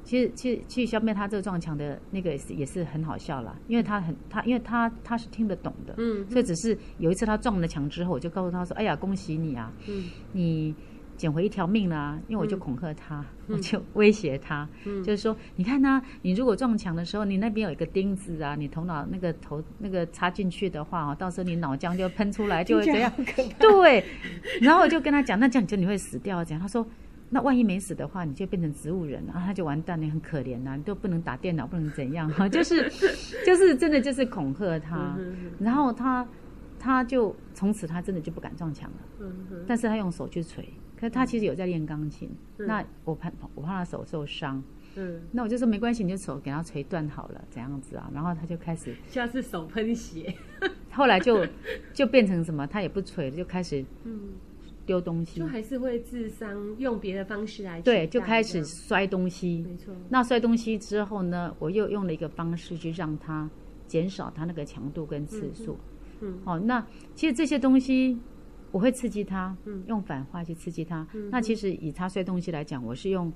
[0.03, 10.75] 其实其实去消灭他这个撞墙的那个也是也是很好笑啦，因为他很他因为他他是听得懂的，嗯所以只是有一次他撞了墙之后，我就告诉他说：“哎呀，恭喜你啊，嗯你
[11.21, 13.53] 捡回一条命啦、因为我就恐吓他，嗯。
[13.55, 15.05] 我就威胁他，嗯。
[15.05, 23.13] 就是说，你看呐、你如果撞墙的时候，你那边有一个钉子啊，你头脑那个头那个插进去的话哦，到时候你脑浆就喷出来，就会怎样？
[23.61, 24.03] 对，
[24.63, 26.43] 然后我就跟他讲，那这样就你会死掉。
[26.43, 26.61] 这样。
[26.63, 26.87] 他说，
[27.29, 32.91] 那万一没死的话，你就变成植物人了，然后他就完蛋，你很可怜呐、你都不能打电脑，不能怎样哈，就是
[33.45, 36.27] 就是真的就是恐吓他，嗯然后他
[36.79, 39.27] 他就从此他真的就不敢撞墙了，
[39.67, 40.65] 但是他用手去捶，
[41.01, 42.67] 可是他其实有在练钢琴，嗯。
[42.67, 44.63] 那我怕我怕他手受伤，
[44.97, 50.35] 嗯，那我就说没关系，你就手给他捶断好了，怎样子啊，然后他就开始，下次手喷血，
[50.93, 51.47] 后来就
[51.95, 54.35] 就变成什么，他也不捶了，就开始嗯，
[54.85, 55.41] 丢东西。
[55.41, 59.65] 就，还是会自伤，用别的方式来对，取就开始摔东西。
[59.67, 63.49] 没错，那摔东西之后呢，我又用了一个方式去让他
[63.87, 65.79] 减少他那个强度跟次数。
[66.21, 66.39] 嗯。
[66.45, 66.85] 哦，那
[67.15, 68.19] 其实这些东西
[68.73, 69.83] 我会刺激他，嗯。
[69.87, 71.07] 用反话去刺激他。
[71.15, 73.33] 嗯那其实以他摔东西来讲，我是用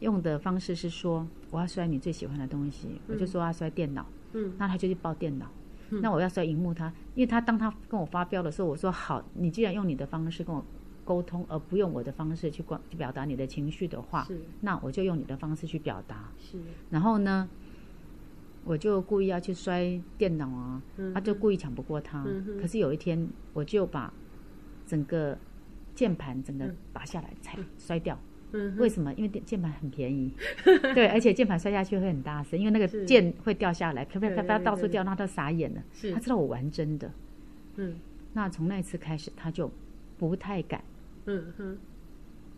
[0.00, 4.52] 用的方式是说，我要摔你最喜欢的东西，我就说要摔电脑，嗯。
[4.58, 5.46] 那他就去抱电脑。
[5.90, 6.00] 嗯。
[6.00, 10.64] 那我要摔荧幕他，因为他当他跟我发飙的时候，我说好，你既然用你的方式跟我
[11.04, 14.26] 沟通，而不用我的方式去光去表达你的情绪的话，
[14.60, 16.28] 那我就用你的方式去表达。
[16.36, 16.58] 是，
[16.90, 17.48] 然后呢，
[18.64, 22.24] 我就故意要去摔电脑啊，嗯他就故意抢不过他。
[22.26, 24.12] 嗯可是有一天，我就把
[24.86, 25.36] 整个
[25.94, 26.76] 键盘整个嗯。
[26.92, 28.18] 拔下来才摔掉。
[28.52, 28.78] 嗯哼。
[28.78, 29.12] 为什么？
[29.14, 30.32] 因为电键盘很便宜，
[30.94, 33.04] 对，而且键盘摔下去会很大声，因为那个是。
[33.04, 35.82] 键会掉下来，啪啪啪啪到处掉，那他傻眼了。
[35.92, 36.12] 是。
[36.12, 37.10] 他知道我玩真的。
[37.76, 37.94] 嗯。
[38.32, 39.70] 那从那次开始，他就
[40.18, 40.82] 不太敢
[41.26, 41.78] 嗯哼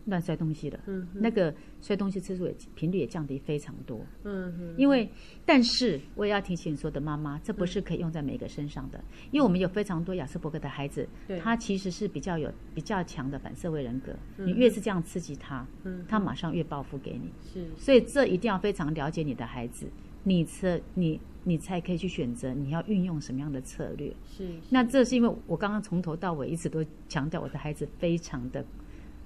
[0.09, 0.79] 乱摔东西的。
[0.87, 4.01] 嗯那个摔东西次数也频率也降低非常多。
[4.23, 5.09] 嗯哼，因为，
[5.45, 14.47] 但是我也要提醒所有的妈妈，这不是可以用在每个身上的，因为我们有非常多雅斯伯格的孩子对，他其实是比较有比较强的反社会人格，嗯。
[14.47, 16.03] 你越是这样刺激他，嗯。
[16.07, 17.65] 他马上越报复给你，是。
[17.77, 19.87] 所以这一定要非常了解你的孩子，
[20.23, 24.13] 你策你你才可以去选择你要运用什么样的策略。
[24.25, 28.63] 是，那这是因为我刚刚从头到尾一直都强调我的孩子非常的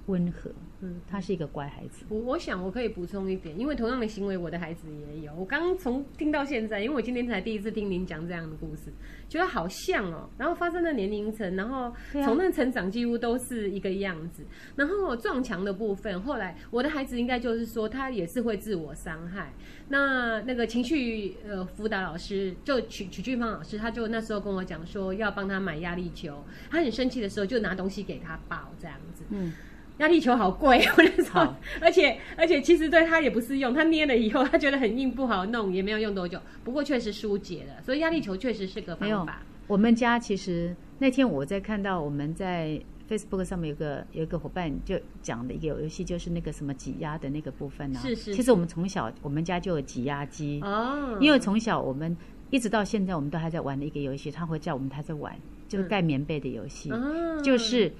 [0.06, 2.04] 温和，嗯，他是一个乖孩子。
[2.08, 5.32] 我我想我可以补充一点，因为同样的行为，我的孩子也有。
[5.34, 8.92] 我刚刚从听到现在，因为我今天才第一次听您讲这样的故事，
[9.28, 10.28] 觉得好像哦。
[10.36, 14.44] 然后发生的年龄层，然后从那成长几乎都是一个样子。
[14.76, 19.52] 然后撞墙的部分，后来我的孩子应该就是说，他也是会自我伤害。
[19.88, 26.42] 那那个情绪呃辅导老师，就曲曲俊芳老师，他就那时候跟我讲说，要帮他买压力球。
[26.70, 29.24] 他很生气的时候，就拿东西给他抱这样子。
[29.30, 29.52] 嗯，
[29.98, 31.46] 压力球好贵， 我那时候，
[31.80, 39.42] 而且而且其实对他也不适用，他捏了以后他觉得很硬不好弄，也没有用多久，不过确实疏解了，所以压力球确实是个方法。
[39.66, 42.78] 我们家其实那天我在看到我们在
[43.08, 48.00] Facebook 上面有个有一个伙伴就讲的一个游戏，就是那个什么挤压的那个部分啊。
[48.00, 52.16] 是是其实我们从小我们家就有挤压机，哦，因为从小我们
[52.50, 55.34] 一直到现在，我们都还在玩的一个游戏，他会叫我们他在玩，
[55.68, 57.92] 就是盖棉被的游戏，哦就是。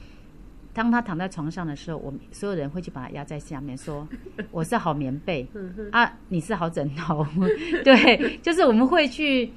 [0.74, 4.06] 当他躺在床上的时候，我们所有人会去把他压在下面，说
[4.50, 5.46] ：“我是好棉被
[5.92, 7.24] 啊，你是好枕头。
[7.84, 9.50] ”对，就是我们会去。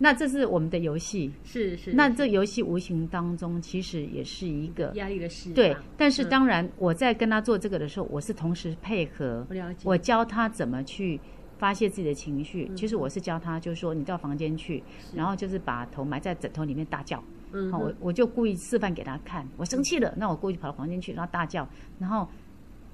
[0.00, 5.54] 那这是我们的游戏，是是，那这游戏无形当中其实也是一个压力的释放。
[5.56, 5.76] 对。
[5.96, 9.44] 但是嗯当然，我在跟他做这个的时候，我是同时配合
[9.82, 9.94] 我。
[9.94, 11.18] 我教他怎么去
[11.58, 12.70] 发泄自己的情嗯绪。
[12.76, 14.80] 其实我是教他，就是说你到房间去，
[15.12, 17.20] 然后就是把头埋在枕头里面大叫。
[17.52, 22.28] 嗯好，我我就故意示范给他看，我生气了，那我故意跑到房间去，然后大叫，然后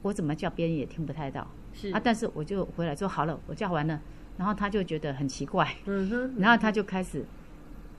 [0.03, 1.47] 我怎么叫别人也听不太到。
[1.73, 1.91] 是。
[1.91, 2.01] 啊。
[2.03, 4.01] 但是我就回来说好了，我叫完了，
[4.37, 7.25] 然后他就觉得很奇怪，嗯哼，然后他就开始，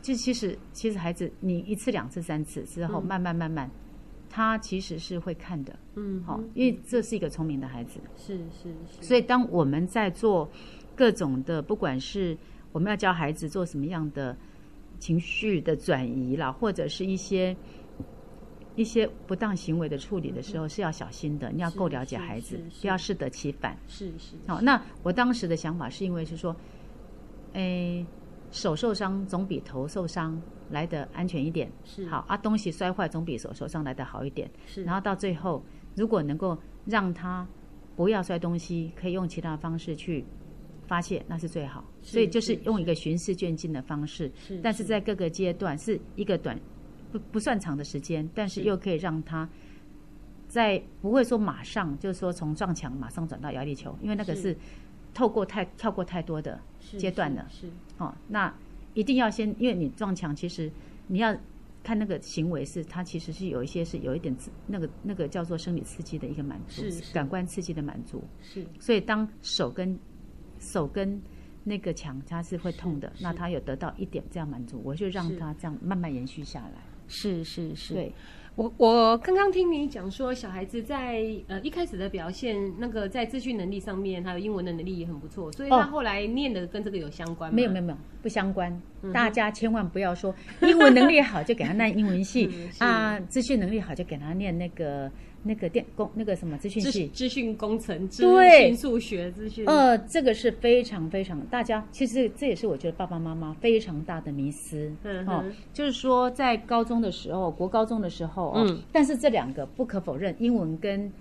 [0.01, 3.69] 就其实其实孩子你一次两次三次之后，慢慢慢慢，
[4.29, 7.99] 他其实是会看的，嗯好，因为这是一个聪明的孩子。
[8.17, 10.49] 是是是，所以，当我们在做
[10.95, 12.37] 各种的，不管是
[12.71, 14.35] 我们要教孩子做什么样的
[15.05, 17.55] 情绪的转移啦，或者是一些
[18.75, 21.51] 一些不当行为的处理的时候，是要小心的。
[21.51, 23.77] 你要够了解孩子不要适得其反。
[23.87, 26.55] 是是好，那我当时的想法是因为是说，
[27.53, 28.03] 诶，
[28.49, 30.41] 手受伤总比头受伤
[30.71, 31.71] 来的安全一点。
[31.83, 34.49] 是好啊，东西摔坏总比手受伤来的好一点。
[34.65, 35.63] 是，然后到最后，
[35.95, 37.47] 如果能够让他
[37.95, 40.25] 不要摔东西，可以用其他方式去
[40.87, 41.83] 发泄，那是最好。
[42.01, 46.59] 所以就是是用一个循序渐进的方式，是但是在各个阶段是一个短
[47.11, 48.67] 不不算长的时间，但是是。
[48.67, 49.47] 又可以让他
[50.47, 54.41] 在不会说马上就是说从撞墙马上转到压力球，因为那个是。
[54.41, 54.57] 是
[55.15, 56.59] 透过太跳过太多的
[56.97, 57.47] 阶段了。
[57.49, 57.73] 是是。
[57.99, 58.53] 哦，那
[58.95, 60.69] 一定要先，因为你撞墙，其实
[61.07, 61.33] 你要
[61.81, 67.13] 看那个行为是，它其实是有一些是有一点刺那个那个叫做生理刺激的一个满足是，是。
[67.13, 68.21] 感官刺激的满足。
[68.41, 68.67] 是。
[68.77, 69.97] 所以当手跟
[70.59, 71.21] 手跟
[71.63, 76.81] 那个墙它是会痛的，那他有得到一点这样满足，我就让是他这样慢慢延续下来。
[77.07, 78.11] 是是是，对，
[78.55, 87.55] 我我刚刚听你讲说，小孩子在呃一开始的表现，那个在资讯能力上面，还有英文的能力也很不错，所以他哦后来念的跟这个有相关吗？
[87.55, 88.71] 没有没有没有不相关，
[89.03, 95.11] 嗯大家千万不要说英文能力好就给他 念英文系嗯啊，资讯能力好就给他念那个
[95.47, 97.07] 那个电工那个什么资讯系。
[97.09, 99.63] 资讯工程、资对讯数学、资讯。
[99.67, 104.91] 呃，这个是非常非常，大家其实这也是我觉得爸爸妈妈非常大的迷思。
[105.03, 108.81] 嗯哦，就是说在高中的时候，国高中的时候哦，嗯。
[108.91, 111.11] 但是这两个不可否认，英文跟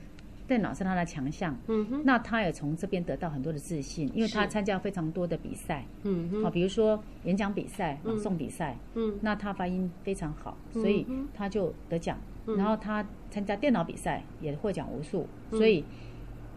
[0.48, 2.02] 电脑是他的强项，嗯哼。
[2.04, 6.44] 那他也从这边得到很多的自信，因为他是参加非常多的比赛，嗯哼。
[6.44, 9.18] 啊，比如说演讲比赛、朗诵比赛，嗯。
[9.20, 12.18] 那他发音非常好，所以嗯他就得奖。
[12.46, 15.84] 然后他参加电脑比赛也获奖无数，嗯所以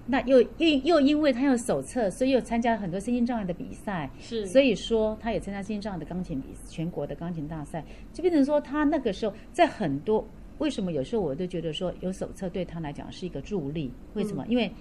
[0.08, 4.10] 那又又又因为他有手册，所以又参加了很多身心障碍的比赛。
[4.20, 10.26] 是，所以说，他也参加身心障碍的钢琴比全国的钢琴大赛，就变成说他那个时候在很多
[10.60, 13.92] 为什么有时候我都觉得说有手册对他来讲是一个助力？
[14.14, 14.46] 为什么？
[14.46, 14.72] 嗯因为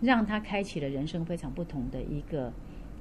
[0.00, 2.52] 让他开启了人生非常不同的一个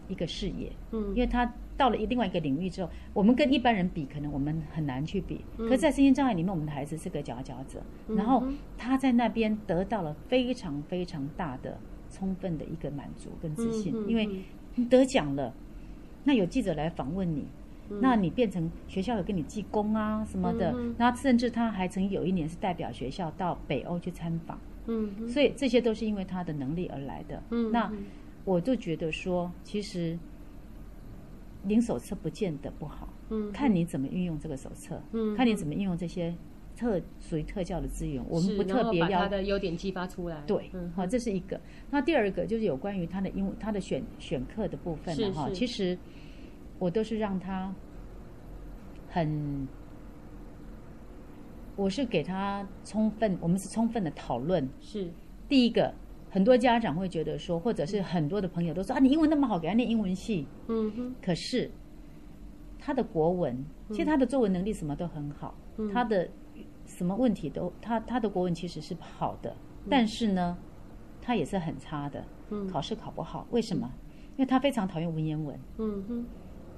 [0.08, 0.72] 一个视野。
[0.92, 5.40] 嗯因为他到了另外一个领域之后，我们跟一般人比，可能我们很难去比。
[5.58, 7.82] 嗯可是，在身心障碍里面，我们的孩子是个佼佼者，
[8.16, 8.44] 然后
[8.78, 11.78] 他在那边得到了非常非常大的、
[12.12, 14.30] 充分的一个满足跟自信，因为
[14.76, 15.54] 你得奖了，
[16.26, 17.46] 那有记者来访问你。
[18.02, 27.42] 那你变成学校有跟你记功啊什么的，嗯然后甚至他还曾有一年是代表学校到北欧去参访，嗯所以这些都是因为他的能力而来的。
[27.50, 27.92] 嗯那
[28.46, 30.16] 我就觉得说，其实
[31.64, 36.34] 领手册不见得不好，嗯看你怎么运用这个手册，嗯看你怎么运用这些
[36.76, 40.42] 特属于特教的资源，我们不特别要把他的优点激发出来。
[40.48, 41.60] 对，嗯好，这是一个。
[41.92, 45.98] 那第二个就是有关于他的英文，他的选选课的部分了，哈，其实
[46.80, 47.76] 我都是让他
[49.10, 49.68] 很，
[51.76, 54.66] 我是给他充分，我们是充分的讨论。
[54.80, 55.12] 是，
[55.50, 55.94] 第一个，
[56.30, 60.48] 很多家长会觉得说，或者是很多的朋友都说啊，你英文那么好，给他念英文系。
[60.68, 61.70] 嗯哼，可是
[62.78, 65.56] 他的国文，其实他的作文能力什么都很好，
[65.92, 66.30] 他的
[66.86, 69.56] 什么问题都他他的国文其实是好的，
[69.90, 70.58] 但是呢，
[71.22, 72.24] 他也是很差的，
[72.72, 73.48] 考试考不好。
[73.52, 73.92] 为什么？
[74.38, 75.60] 因为他非常讨厌文言文。
[75.78, 76.26] 嗯哼，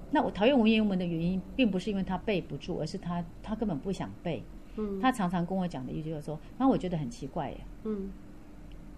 [0.09, 4.43] 那我讨厌文言文的原因，并不是因为他背不住，而是他他根本不想背。
[4.77, 4.99] 嗯。
[4.99, 8.09] 他常常跟我讲的一句就是说，然后我觉得很奇怪耶，嗯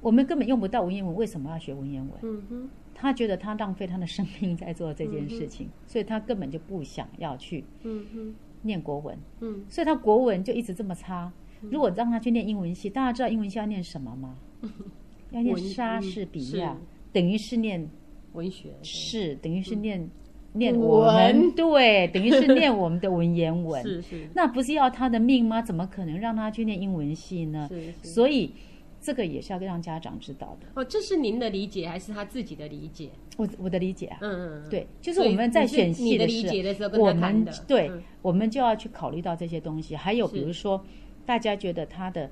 [0.04, 2.20] 我们根本用不到文言文，为什么要学文言文？
[2.22, 11.32] 嗯哼，他觉得他浪费他的生命在做这件事情，所以他根本就不想要去嗯哼，念国文，嗯所以他国文就一直这么差。
[11.62, 14.36] 如果让他去念英文系，大家知道英文系要念什么吗？
[15.32, 16.78] 要念莎嗯士比亚，
[17.14, 17.90] 等于是念
[18.34, 20.10] 文学是，等于是念
[20.52, 23.82] 念文我们对，等于是念我们的文言文。
[23.88, 25.62] 是是那不是要他的命吗？
[25.62, 27.68] 怎么可能让他去念英文系呢？
[27.72, 28.10] 是是。
[28.10, 28.52] 所以
[29.04, 30.68] 这个也是要让家长知道的。
[30.76, 33.10] 哦，这是您的理解还是他自己的理解？
[33.36, 39.94] 我我的理解啊，嗯嗯，嗯，对，就是我们在选系所以你的理时候，我们对、嗯我们就要去考虑到这些东西。
[39.98, 40.82] 还有比如说，
[41.26, 42.32] 大家觉得他的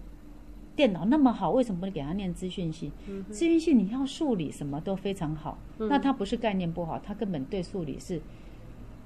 [0.74, 2.90] 电脑那么好，为什么不能给他念资讯系？
[3.10, 8.22] 嗯资讯系你要数理什么都非常好，那他不是概念不好，他根本对数理是，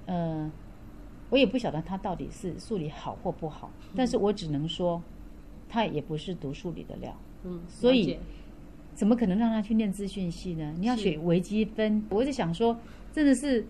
[0.06, 0.52] 呃，
[1.32, 5.02] 我也不晓得他到底是数理好或不好，但是我只能说，
[5.68, 7.18] 他也不是读数理的料。
[7.46, 8.18] 嗯，所以
[8.94, 10.74] 怎么可能让他去念资讯系呢？
[10.80, 11.04] 你要是。
[11.04, 12.78] 学微积分，我就想说，
[13.14, 13.66] 真的是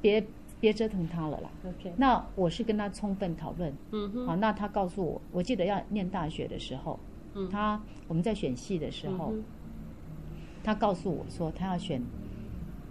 [0.00, 0.24] 别
[0.60, 1.50] 别折腾他了啦。
[1.64, 6.98] OK，那我是跟他充分讨论，嗯哼，好，那他告诉我，我记得要念大学的时候，
[7.34, 7.48] 嗯。
[7.48, 9.42] 他我们在选系的时候，嗯
[10.64, 12.00] 他告诉我说他要选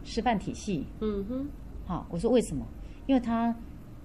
[0.04, 1.47] 师范体系，嗯哼，
[1.86, 2.65] 好，我说为什么？
[3.08, 3.56] 因为他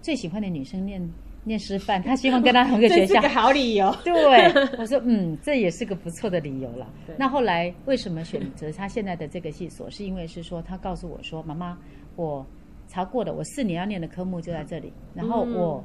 [0.00, 1.02] 最喜欢的女生念
[1.46, 3.28] 念师范，他希望跟他同一个学校 这是个。
[3.28, 3.96] 好理由。
[4.02, 4.14] 对，
[4.78, 6.92] 我说嗯，这也是个不错的理由了。
[7.16, 9.88] 那后来为什么选择他现在的这个系所？
[9.88, 11.78] 是因为是说他告诉我说，妈妈，
[12.16, 12.44] 我
[12.88, 15.84] 查过的，我四年要念的科目就在这里，然后嗯我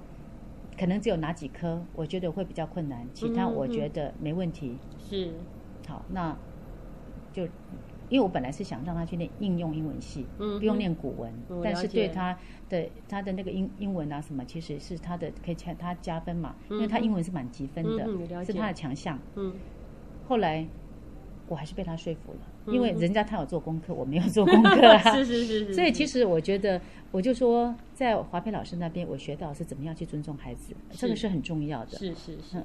[0.79, 4.75] 可能只有哪几科我觉得会比较困难，其他嗯我觉得没问题。
[5.07, 5.31] 是，
[5.87, 6.35] 好，那
[7.31, 7.47] 就
[8.11, 12.37] 因为我本来是想让他去念应用英文系，嗯不用念古文，但是对他
[12.69, 18.05] 的他的那个英英文啊什么，其实是他的可以加他加分嘛，因为他英文是满积分的，
[18.45, 19.17] 是他的强项。
[19.35, 19.53] 嗯，
[20.27, 20.67] 后来
[21.47, 24.99] 我还是被他说服了，嗯因为人家他有做功课，我没有做功课啊。
[25.15, 26.79] 是是是是， 所以其实我觉得，
[27.11, 31.29] 我就说，在华培老师那边，我学到是怎么样去尊重孩子，这个是。
[31.29, 31.97] 很重要的。
[31.97, 32.61] 是是是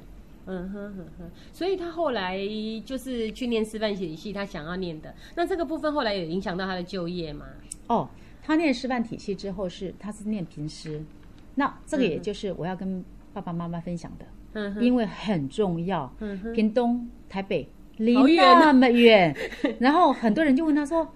[0.47, 2.39] 嗯，嗯哼哼哼，所以他后来
[2.85, 5.15] 就是去念师范体系，他想要念的。
[5.35, 7.47] 那这个部分后来有影响到他的就业吗？
[7.89, 8.09] 哦，
[8.43, 11.03] 他念师范体系之后是，他是念平师，
[11.57, 16.13] 那这个也就是我要跟爸爸妈妈分享的，嗯哼，因为很重要。
[16.21, 19.35] 嗯哼，屏东、台北离那么远，
[19.81, 21.13] 然后很多人就问他说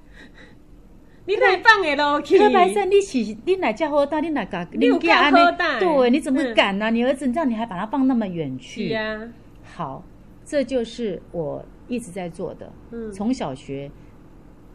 [1.31, 8.89] 你太棒了咯，：“柯白胜，你起你哪家好大，你哪个你有你家够好大对，你怎么嗯敢呢、你儿子，你知道你还把他放那么远去？
[8.89, 9.29] 是啊，
[9.63, 10.03] 好，
[10.45, 12.73] 这就是我一直在做的。
[12.91, 13.89] 嗯从小学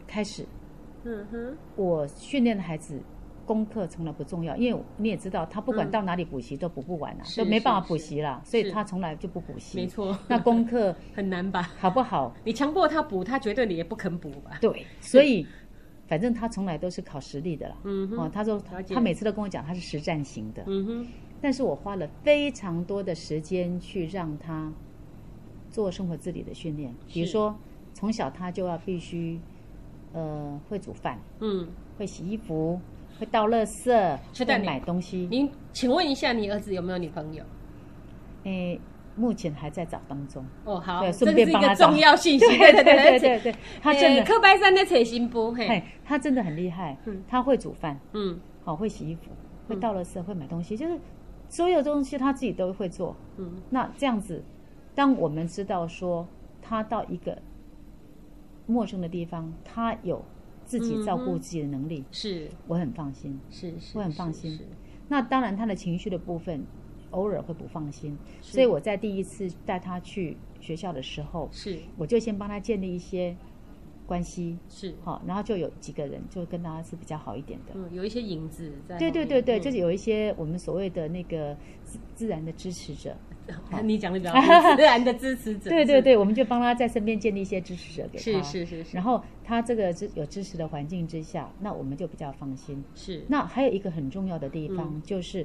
[0.06, 0.46] 开始，
[1.04, 2.98] 嗯哼，我训练的孩子
[3.44, 9.76] 功课从来不重要，因为你也知道，他不管嗯到哪里补习都补不完啊，是都没办法是补习啦，所以他从来就不补习。
[9.78, 11.70] 没错，那功课 很难吧？
[11.78, 12.34] 好不好？
[12.44, 14.52] 你强迫他补，他绝对也不肯补吧？
[14.60, 15.46] 对，所以
[16.06, 17.76] 反正他从来都是考实力的啦。
[17.84, 21.06] 嗯哼，哦，他说他每次都跟我讲他是实战型的，嗯哼，
[21.40, 24.72] 但是我花了非常多的时间去让他
[25.70, 27.54] 做生活自理的训练，比如是说
[27.92, 29.38] 从小他就要必须
[30.12, 32.80] 呃会煮饭，嗯，会洗衣服，
[33.18, 35.26] 会倒垃圾，会买东西。
[35.30, 37.44] 您请问一下，你儿子有没有女朋友？
[38.44, 38.80] 诶，
[39.16, 40.44] 目前还在找当中。
[40.64, 41.88] 哦，好，对这是一个顺便帮他找。
[41.88, 48.38] 重要信息， 对对对对 他真的，科白山在扯新波，嘿，他真的很厉害嗯，他会煮饭，嗯。
[48.64, 49.30] 好会洗衣服，
[49.68, 50.98] 会倒垃圾，会买东西，就是
[51.48, 53.16] 所有东西他自己都会做。
[53.36, 53.52] 嗯。
[53.70, 54.42] 那这样子，
[54.94, 56.26] 当我们知道说
[56.60, 57.38] 他到一个
[58.66, 60.20] 陌生的地方，他有
[60.64, 62.48] 自己照顾自己的能力，是。
[62.66, 63.38] 我很放心。
[63.50, 64.58] 是是，我很放心
[65.06, 66.64] 那当然，他的情绪的部分
[67.10, 73.36] 偶尔会不放心，所以我在第一次带他去学校的时候，是我就先帮他建立一些
[74.06, 77.72] 关系，是，好，然后就有几个人就跟他是比较好一点的。
[77.74, 79.12] 嗯，有一些影子在后对面。
[79.12, 83.16] 对对对，嗯就是有一些我们所谓的那个自自然的支持者，
[83.82, 85.70] 你讲的比较好自然的支持者。
[85.70, 88.42] 对对对，我们就帮他在身边建立一些支持者给是，他。
[88.42, 92.82] 是是是是然后他这个支有支持的环境之下，那我们就比较放心。
[92.94, 95.44] 是，那还有一个很重要的地方、嗯就是，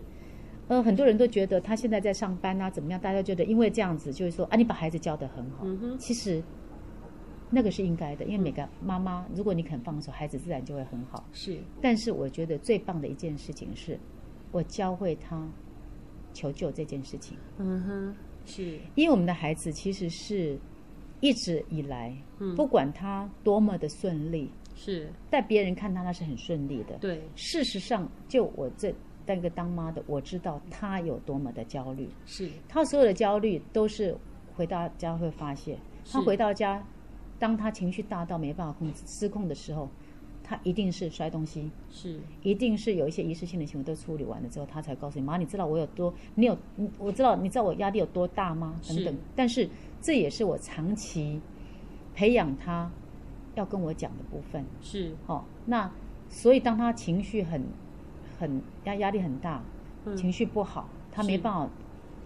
[0.71, 3.01] 呃，很多人都觉得他现在在上班啊，怎么样？
[3.01, 5.65] 大家觉得因为这样子，就是说啊，你把孩子教得很好。
[5.65, 6.41] 嗯哼，其实
[7.49, 11.25] 那个是应该的，因为每个妈妈，如果你肯放手，孩子自然就会很好。
[11.33, 13.99] 是，但是我觉得最棒的一件事情是，
[14.53, 15.45] 我教会他
[16.33, 17.37] 求救这件事情。
[17.57, 18.15] 嗯哼，
[18.45, 20.57] 是，因为我们的孩子其实是
[21.19, 26.95] 一直以来，嗯不管他多么的顺利，是，在别人看他那是很顺利的。
[26.99, 28.95] 对，事实上，就我这
[29.25, 32.09] 那个当妈的，我知道他有多么的焦虑。
[32.25, 34.15] 是，他所有的焦虑都是
[34.55, 35.77] 回到家会发泄。
[36.11, 36.83] 他回到家，
[37.39, 39.87] 当他情绪大到没办法控制、失控的时候，
[40.43, 48.75] 他一定是摔东西，是，一定是有一些仪式性的行为都处理完了之后，他才告诉你妈，你知道我有多，你有，你我知道你知道我压力有多大吗？
[48.87, 49.19] 等等是。
[49.35, 49.69] 但是
[50.01, 51.39] 这也是我长期
[52.15, 52.91] 培养他
[53.55, 54.65] 要跟我讲的部分。
[54.81, 55.89] 是，哦，那
[56.29, 57.63] 所以当他情绪很
[58.41, 59.63] 很压压力很大，
[60.05, 60.17] 嗯。
[60.17, 61.69] 情绪不好，他没办法，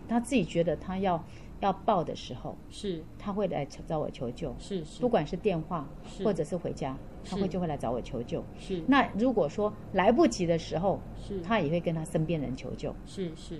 [0.07, 1.21] 他自己觉得他要
[1.59, 6.23] 要抱的时候，是，他会来找我求救，是，是，不管是电话是。
[6.23, 8.41] 或者是回家，他会就会来找我求救。
[8.57, 13.59] 是，那如果说来不及的时候，是，他也会跟他身边人求救，是，是，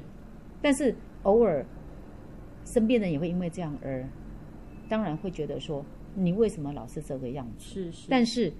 [0.62, 1.66] 但是偶尔
[2.64, 4.08] 身边人也会因为这样而，
[4.88, 5.84] 当然会觉得说
[6.16, 7.66] 你为什么老是这个样子？
[7.66, 8.51] 是，是，但是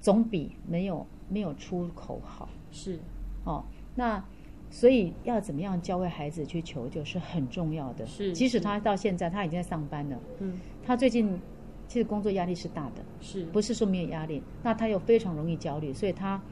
[0.00, 2.98] 总比没有没有出口好是，
[3.44, 3.64] 哦。
[3.94, 4.22] 那
[4.70, 8.04] 所以要怎么样教会孩子去求救是很重要的。
[8.06, 11.38] 是是即使他到现在他已经在上班了，嗯，他最近
[11.86, 16.42] 其实工作压力是大的，是，不是说没有压力，那他又非常容易焦虑，所以他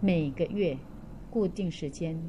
[0.00, 0.76] 每个月
[1.30, 2.20] 固定时间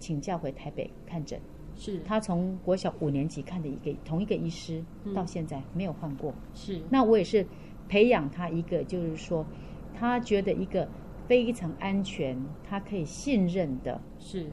[0.00, 1.40] 请假回台北看诊。
[1.76, 6.34] 是，他从国小五年级看的一个同一个医师，嗯到现在没有换过。
[6.54, 7.46] 是，那我也是
[7.88, 9.46] 培养他一个，就是说，
[9.94, 10.88] 他觉得一个
[11.26, 14.46] 非常安全，他可以信任的是，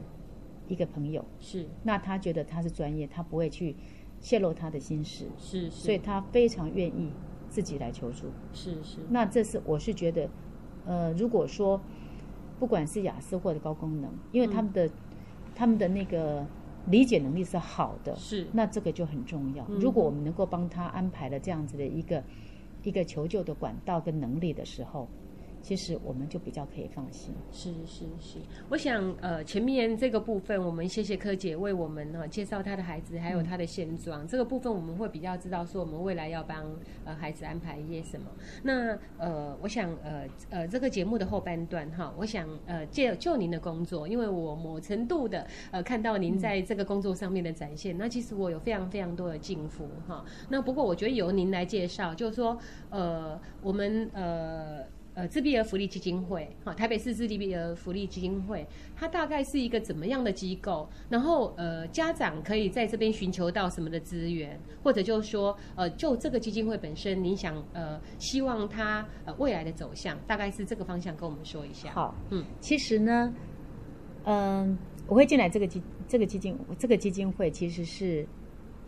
[0.68, 1.24] 一个朋友。
[1.38, 3.76] 是，那他觉得他是专业，他不会去
[4.20, 7.12] 泄露他的心事，是，所以他非常愿意
[7.48, 8.26] 自己来求助。
[8.52, 10.28] 是，是，那这是我是觉得，
[10.86, 11.80] 呃，如果说
[12.58, 14.90] 不管是雅思或者高功能，因为他们的、
[15.54, 16.46] 他们的那个
[16.86, 19.64] 理解能力是好的，是，那这个就很重要。
[19.68, 19.78] 嗯。
[19.78, 22.22] 如果我们能够帮他安排了这样子的一个
[22.82, 25.08] 一个求救的管道跟能力的时候，
[25.62, 27.34] 其实我们就比较可以放心。
[27.52, 28.38] 是是是，
[28.68, 36.64] 我想呃前面这个部分，我们谢谢柯姐为我们呢、介绍她的孩子还有她的现状，这个部分我们会比较知道说我们未来要帮
[37.04, 38.26] 呃孩子安排一些什么。
[38.62, 50.24] 那呃我想呃呃这个节目的后半段哈，我想呃借就您的工作，因为我某程度的呃看到您在这个工作上面的展现，那其实我有非常非常多的敬服哈。
[50.48, 52.58] 那不过我觉得由您来介绍，就是说
[52.90, 54.84] 呃我们呃。
[55.14, 60.88] 呃，自闭儿福利基金会，哈，台北市自闭儿福利基金会，它大概是一个怎么样的机构？
[61.08, 73.34] 然后，呃，家长可以在这边寻求到什么的资源，或者就是说，呃，就这个基金会本身，你想，呃，希望它呃未来的走向，大概是这个方向，跟我们说一下。，好，嗯，其实呢，
[74.24, 78.24] 嗯、我会进来这个基这个基金这个基金会，其实是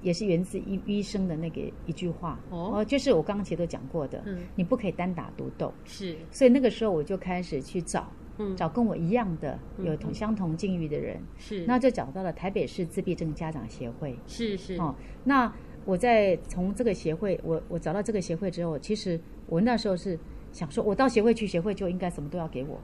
[0.02, 2.38] 也是源自医医生的那个一句话。
[2.50, 2.84] 哦。
[2.84, 4.38] 就是我刚刚其实都讲过的，嗯。
[4.54, 5.72] 你不可以单打独斗。
[5.84, 14.18] 是，所以那个时候我就开始去找，嗯，找跟我一样的嗯有同相同境遇的人，是，那就找到了台北市自闭症家长协会。
[14.26, 14.94] 是是，哦，
[15.24, 15.52] 那
[15.84, 20.18] 我在从这个协会，我我找到这个协会之后，其实我那时候是
[20.52, 22.80] 想说，我到协会去，协会就应该什么都要给我，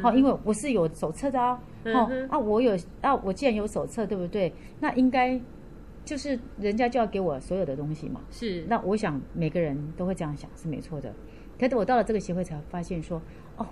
[0.00, 2.28] 好、 因为我是有手册的啊，哦嗯哼。
[2.28, 4.52] 啊，我有啊，我既然有手册，对不对？
[4.80, 5.38] 那应该
[6.08, 8.22] 就是人家就要给我所有的东西嘛。
[8.30, 11.12] 是，那我想每个人都会这样想，是没错的。
[11.60, 13.20] 可是我到了这个协会才发现说，
[13.58, 13.66] 哦，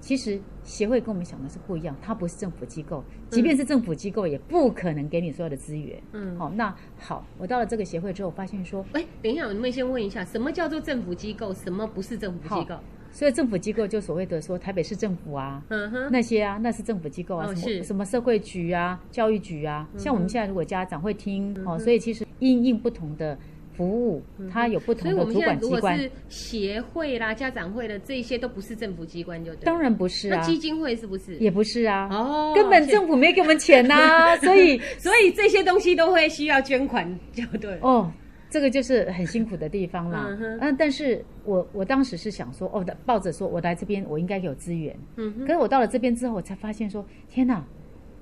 [0.00, 5.98] 其实协会跟我们想的是不一样，它不是政府机构，即便是政府机构，也不可能给你所有的资源。
[6.12, 11.54] 嗯，好、那好，我到了这个协会之后，发现说，哎，等一下，我们先问一下，什么叫做政府机构？
[11.54, 12.76] 什么不是政府机构？
[13.10, 23.36] 所以政府机构就所谓的说台北市政府啊，嗯，那些啊，那是政府机构啊，什么什么社会局啊、教育局啊，像我们现在如果家长会听、嗯哦，所以其实因应不同的
[23.76, 25.96] 服务，它有不同的主我们现在如管机关。
[25.96, 29.62] 果是协会啦、家长会的这些都不是政府机关，就对了。
[29.64, 31.36] 当然不是啊，那基金会是不是？
[31.36, 37.78] 也不是啊，哦，根本政府没给我们钱呐、所以 所以这些东西都会需要捐款，就对。
[37.80, 38.12] 哦，
[38.50, 40.36] 这个就是很辛苦的地方啦。
[40.40, 47.64] 嗯但是我我当时是想说，哦，抱着说我来这边我应该有资源，嗯哼，可是我到了这边之后，我才发现说，天哪！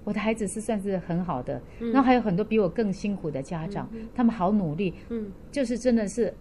[0.04, 1.90] 我的孩子是算是很好的，嗯。
[1.90, 6.32] 然后还有很多比我更辛苦的家长，他们好努力，嗯，就是真的是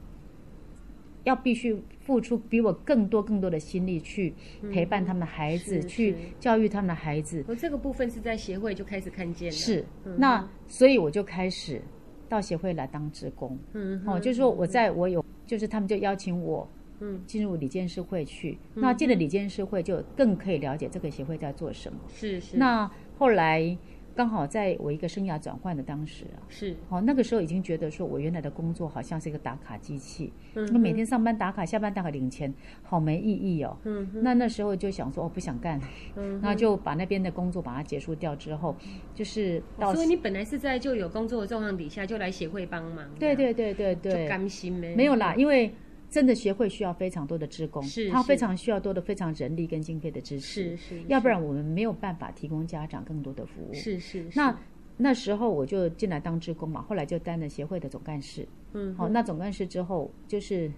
[1.24, 4.32] 要必须付出比我更多更多的心力去
[4.72, 7.44] 陪伴他们的孩子，是去教育他们的孩子。
[7.48, 11.82] 我这个部分是在协会就开始看见了，是，嗯那所以我就开始
[12.30, 13.58] 到协会来当职工。
[13.74, 16.68] 嗯哦，就是说我在我有，就是他们就邀请我，
[17.00, 18.58] 嗯，进入李监事会去。
[18.74, 22.00] 那进了李监事会，就更可以了解这个协会在做什么。
[22.08, 23.78] 是是，那后来
[24.16, 26.76] 刚好在我一个生涯转换的当时啊，是。
[26.90, 33.78] 哦，那个时候已经觉得说我原来的工作好像是一个打卡机器，嗯那每天上班打卡，下班打卡领钱，好没意义哦。
[33.84, 35.80] 嗯那那时候就想说，哦，不想干，
[36.16, 38.76] 嗯那就把那边的工作把它结束掉之后，
[39.14, 44.12] 就是到所以你本来是在就有工作的状况底下就来协会帮忙，对对对对对。
[44.12, 45.74] 就对，甘心没没有啦，因为
[46.16, 53.74] 真的协会需要非常多的职工，是是它非常需要多的非常人力跟经费的支持，是是，要不然我们没有办法提供家长更多的服务。
[53.74, 54.58] 是是是那
[54.96, 58.48] 那时候我就进来当职工嘛，后来就担任协会的总干事。
[58.72, 60.72] 嗯，好、那总干事之后就是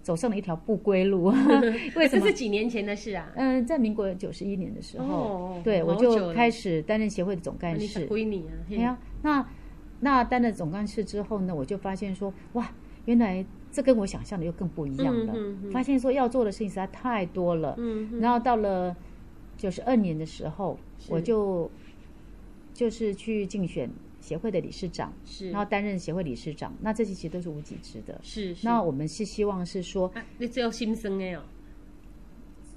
[0.00, 1.24] 走上了一条不归路。
[1.94, 2.32] 为什么这是？
[2.32, 3.30] 几年前的事啊？
[3.36, 8.06] 嗯、在民国九十一年的时候，哦对我就开始担任协会的总干事。
[8.06, 8.56] 归你啊？
[8.66, 9.46] 嘿哎呀，那
[10.00, 12.72] 那担任总干事之后呢，我就发现说，哇，
[13.04, 13.44] 原来
[13.74, 15.34] 这跟我想象的又更不一样了。
[15.72, 17.74] 发现说要做的事情实在太多了。
[17.78, 18.96] 嗯然后到了
[19.58, 21.68] 九十二年的时候，我就
[22.72, 26.72] 就是去竞选协会的理事长，是然后担任协会理事长。
[26.80, 28.18] 那这些其实都是无给职的。
[28.22, 31.42] 是是，那我们是希望是说啊你只有心生的哦，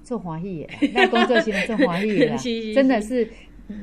[0.03, 2.35] 做华裔耶，那工作性做华裔啦
[2.73, 3.29] 真的是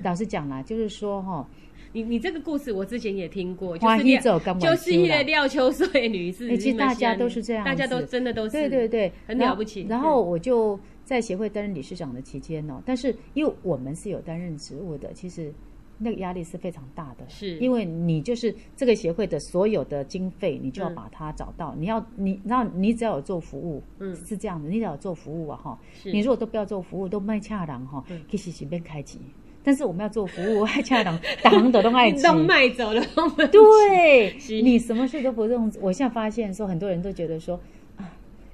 [0.02, 1.48] 老实讲啦，就是说哈，
[1.94, 15.54] 你你这个故事我之前也听过，就是廖走甘就是一个廖秋水女士，哎其实大家都是这样大家都真的都是，对对对，很了不起然后我就在协会担任理事长的期间呢，但是因为我们是有担任职务的，其实
[15.98, 17.56] 那个压力是非常大的，是。
[17.58, 20.94] 因为你就是这个协会的所有的经费，你就要嗯。
[20.96, 24.12] 把它找到，你要你然后你只要有做服务，嗯。
[24.16, 26.10] 是这样的，你只要有做服务啊哈，是。
[26.10, 29.20] 你如果都不要做服务，都卖恰郎哈嗯，其实随便开机。
[29.64, 32.22] 但是我们要做服务，爱恰郎，党的都爱急。
[32.28, 33.02] 都卖走了，
[33.50, 35.72] 对你什么事都不用。
[35.80, 37.58] 我现在发现说，很多人都觉得说
[37.96, 38.12] 啊，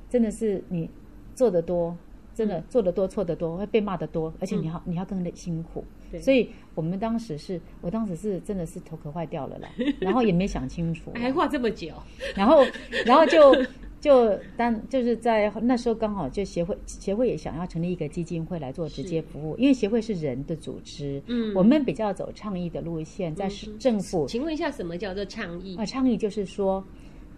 [0.08, 0.88] 真的是你
[1.34, 1.96] 做的多，
[2.32, 5.84] 真的做的多，错的多，会被骂的多，而且你要、你要更累辛苦。
[6.20, 11.92] 所以我们当时是我当时是真的是头壳坏掉了啦，然后也没想清楚， 还画这么久，
[12.36, 12.64] 然后
[13.04, 13.52] 然后就。
[14.00, 21.54] 就当就是在那时候刚好就协会协会也想要成立一个基金会来做直接服务，因为协会是人的组织，嗯。
[21.54, 25.76] 我们比较走倡议的路线，在市政府请问一下，什么叫做倡议？
[25.76, 25.84] 啊，？
[25.84, 26.82] 倡议就是说，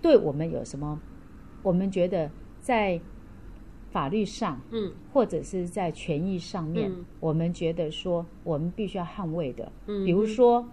[0.00, 1.00] 对我们有什么，
[1.62, 3.00] 我们觉得在
[3.90, 4.92] 法律上，嗯。
[5.12, 7.04] 或者是在权益上面，嗯。
[7.18, 10.64] 我们觉得说我们必须要捍卫的，嗯比如说，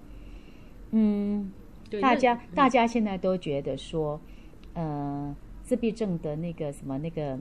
[0.91, 1.51] 嗯，
[1.99, 4.21] 大那家大家现在都觉得说，
[4.73, 5.35] 呃，
[5.70, 7.39] 自闭症的那个什么那个。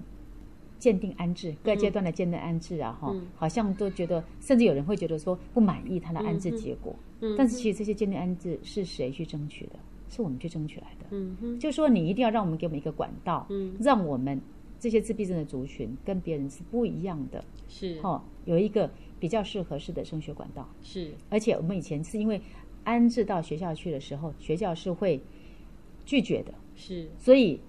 [0.79, 6.95] 鉴定安置各阶段的鉴定安置啊，哈、嗯好像都觉得，甚至有人会觉得说不满意他的安置结果。
[7.21, 9.73] 嗯但是其实这些鉴定安置是谁去争取的？
[10.09, 11.07] 是我们去争取来的。
[11.11, 14.41] 嗯哼就说你一定要让我们给我们一个管道，嗯让我们
[14.79, 20.65] 这些自闭症的族群跟别人是不一样的，是哦，有一个比较适合适的升学管道。
[20.81, 22.41] 是而且我们以前是因为
[22.85, 25.21] 安置到学校去的时候，学校是会
[26.07, 27.61] 拒绝的，是所以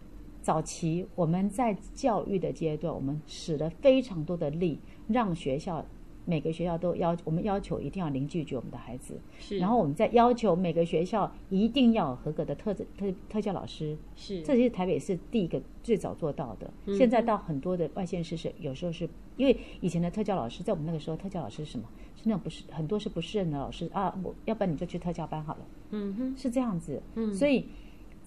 [0.41, 5.85] 早期我们在教育的阶段，我们使了非常多的力，让学校
[6.25, 12.85] 每个学校都要我们要求一定要零拒绝我们的孩子，是，然后我们再要求每个学校一定要有合格的特特
[13.27, 16.71] 特教老师，是这是台北市第一个最早做到的。
[16.95, 21.85] 现在到很多的外县市是有时候是因为以前的特教老师，在我们那个时候，特教老师是什么？
[22.15, 27.01] 是那种不是很多是不是任的老师啊，我要不然你就去特教班好了，嗯哼是这样子。
[27.15, 27.65] 嗯所以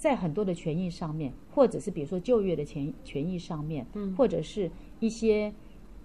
[0.02, 5.54] 在很多的权益上面，或者是比如说就业的权权益上面，嗯或者是一些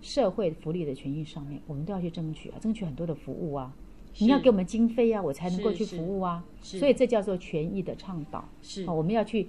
[0.02, 3.74] 社会福利的权益上面，我们都要去争取啊，争取很多的服务啊。
[4.20, 6.46] 你要给我们经费啊，我才能够去服务啊。
[6.62, 8.48] 所以这叫做权益的倡导。
[8.62, 9.48] 是哦，我们要去，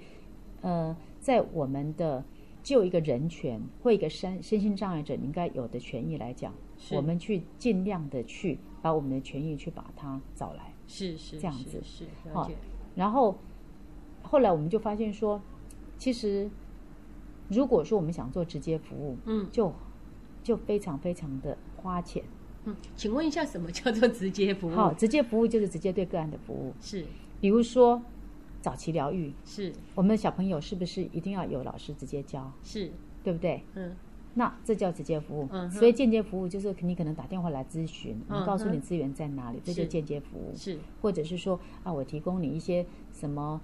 [0.62, 2.24] 呃，在我们的
[2.62, 6.54] 就一个人权或一个身身心障碍者应该有的权益来讲，
[6.92, 10.72] 我们去尽量的去把我们的权益去把它找来。
[10.86, 12.54] 是是这样子是好解
[12.94, 13.36] 然后
[14.30, 15.40] 后来我们就发现说，
[15.98, 16.50] 其实
[17.48, 19.48] 如果说我们想做直接服务，嗯。
[19.50, 19.72] 就
[20.44, 22.22] 就非常非常的花钱。
[22.64, 24.70] 嗯，请问一下，什么叫做直接服务？
[24.70, 27.04] 好，直接服务就是直接对个案的服务，是。
[27.40, 28.00] 比如说
[28.60, 29.72] 早期疗愈，是。
[29.94, 32.90] 我们的小朋友是不是一定要有老师直接教，是，
[33.22, 33.62] 对不对？
[33.74, 33.94] 嗯。
[34.34, 35.48] 那这叫直接服务。
[35.50, 40.52] 嗯所以间接服务就是你可能打电话来咨询，我们嗯告诉你资源在哪里，这就间接服务。
[40.56, 40.78] 是。
[41.02, 43.60] 或者是说啊，我提供你一些什么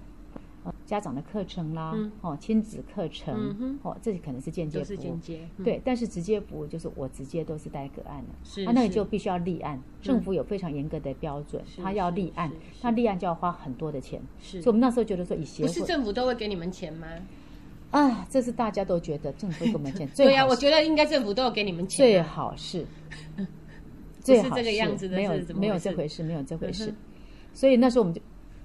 [0.65, 2.11] 呃家长的课程啦，嗯。
[2.21, 4.97] 哦，亲子课程，嗯哦，这可能是间接服务。
[4.97, 5.21] 间。
[5.21, 12.51] 接，嗯，对，但是直接服务就是我直接都是带个案的，是啊，那个就必须要立案，政府有非常严格的标准，是他要立案
[12.81, 14.61] 他，立案就要花很多的钱，是。
[14.61, 17.07] 所以我们那时候觉得说以协不是政府都会给你们钱吗？
[17.91, 22.85] 啊，这是大家都觉得政府会给我们钱， 对呀、我觉得应该政府都要给你们钱啊、最好是，
[24.19, 26.87] 最好这个样子的没有没有这回事，没有这回事。
[26.87, 26.95] 嗯。
[27.53, 28.21] 所以那时候我们就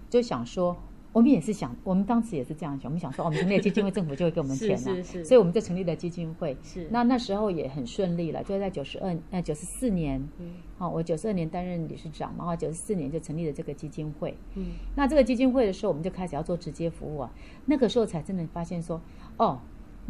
[0.08, 0.76] 就想说，
[1.12, 6.56] 我们也是想，我们当时也是这样想，我们想说，哦我们成立了基金会，政府就会给我们是钱呐、是是所以我们就成立了基金会。
[6.62, 14.36] 是那那时候也很顺利了，就在九十二呃九十四年，嗯哦，我九十二年担任理事长嘛，然后九十四年就成立了这个基金会。
[14.54, 17.32] 嗯那这个基金会的时候，我们就开始要做直接服务啊。
[17.66, 19.00] 那个时候才真的发现说，
[19.36, 19.58] 哦，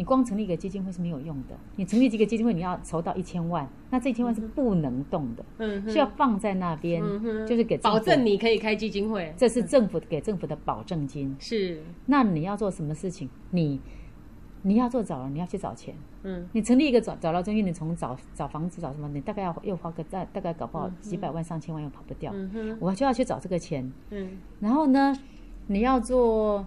[0.01, 1.55] 你光成立一个基金会是没有用的。
[1.77, 11.37] 你成立这个基金会，你要筹到一千万，那这一千万是不能动的，嗯哼是要放在那边，嗯就是给保证，你可以开基金会，这是政府给政府的保证金。
[11.39, 13.29] 是那你要做什么事情？
[13.51, 13.79] 你
[14.63, 15.95] 你要做早疗，你要去找钱。
[16.23, 22.33] 嗯你成立一个早早疗中心，你从找找房子找什么，你大概要又花个大大概搞不好几百万上千万又跑不掉。
[22.35, 25.15] 嗯哼我就要去找这个钱，嗯然后呢，
[25.67, 26.67] 你要做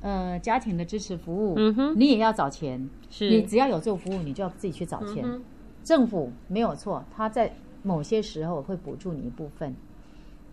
[0.00, 1.94] 呃家庭的支持服务，嗯哼。
[1.98, 2.88] 你也要找钱。
[3.10, 3.28] 是。
[3.30, 5.24] 你只要有做服务，你就要自己去找钱。
[5.24, 5.42] 嗯
[5.84, 7.50] 政府没有错，他在
[7.82, 9.74] 某些时候会补助你一部分，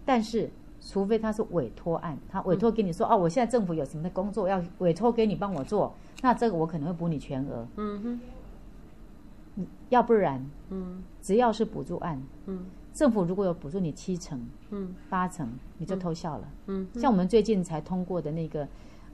[0.06, 9.66] 但是除非他是委托案，他委托给你说、哦，我现在政府有什么的工作要委托给你帮我做，那这个我可能会补你全额，嗯哼。
[9.90, 11.04] 要不然嗯。
[11.22, 12.66] 只要是补助案，嗯。
[12.94, 14.96] 政府如果有补助你七成、嗯。
[15.10, 16.48] 八成，你就偷笑了。
[16.68, 16.88] 嗯。
[16.94, 18.66] 像我们最近才通过的那个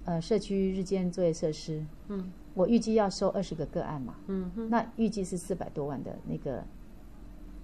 [0.05, 2.31] 呃社区日间作业设施，嗯。
[2.53, 4.69] 我预计要收二十个个案嘛，嗯哼。
[4.69, 6.63] 那预计是四百多万的那个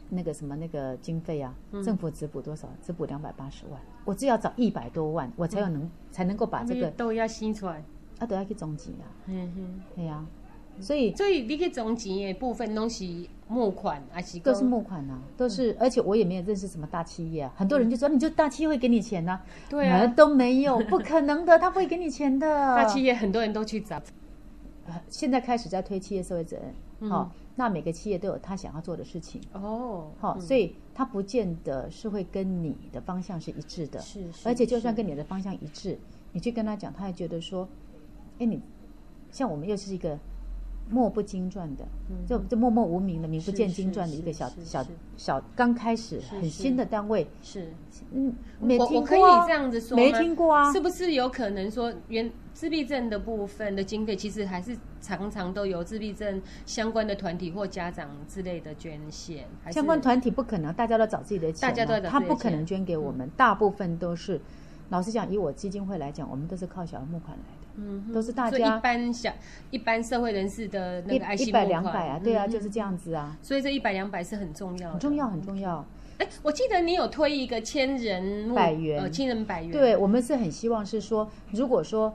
[0.09, 1.83] 那个什么那个经费啊，嗯。
[1.83, 2.69] 政府只补多少？
[2.81, 7.83] 只补两百八十万，我只要找一百多万，我才有能、才能够把这个都要新出来，
[8.19, 9.81] 啊都要去总结啊，嗯哼。
[9.95, 10.25] 对呀、
[10.79, 13.05] 所以所以你去总钱的部分拢是
[13.47, 19.99] 募款，还是都是募款啊，都是，而且我也没有认识什么大企业啊，很多人就说你就大企业会给你钱呐、对啊。
[19.99, 22.47] 呃都没有，不可能的，他不会给你钱的。
[22.75, 24.01] 大企业很多人都去找，
[24.85, 26.57] 呃现在开始在推企业社会责
[26.99, 35.97] 任，好、那每个企业都有他想要做的事情，哦，好、所以他不见得是会跟你的方向是一致的，是是而且就算跟你的方向一致，
[36.33, 37.67] 你去跟他讲，他也觉得说，
[38.39, 38.61] 哎，你
[39.31, 40.17] 像我们又是一个
[40.89, 41.85] 默不经传的，
[42.25, 44.85] 就就默默无名的、名不见经传的一个小小
[45.17, 47.73] 小刚开始很新的单位，是。
[48.11, 50.03] 嗯，没听我我可以这样子说吗？
[50.03, 50.71] 没听过啊。
[50.71, 64.39] 是，不是有可能说原自闭症的部分的经费，其实还是常常都由自闭症相关的团体或家长之类的捐献，相关团体不可能，大家都找自己的钱啊、大家都在找他不可能捐给我们，大部分都是，
[64.89, 69.31] 老实讲，以我基金会来讲，我们都是靠小额募款来的，嗯都是大所以一般小
[69.71, 75.85] 一般社会人士的那个爱一一百两百啊，对啊，嗯就是这样子啊，所以这一百两百是很重要，很重要，很重要。
[76.17, 78.99] 哎，我记得你有推一个千人百元。
[78.99, 82.11] 呃，千人百元，对我们是很希望是说，如果说，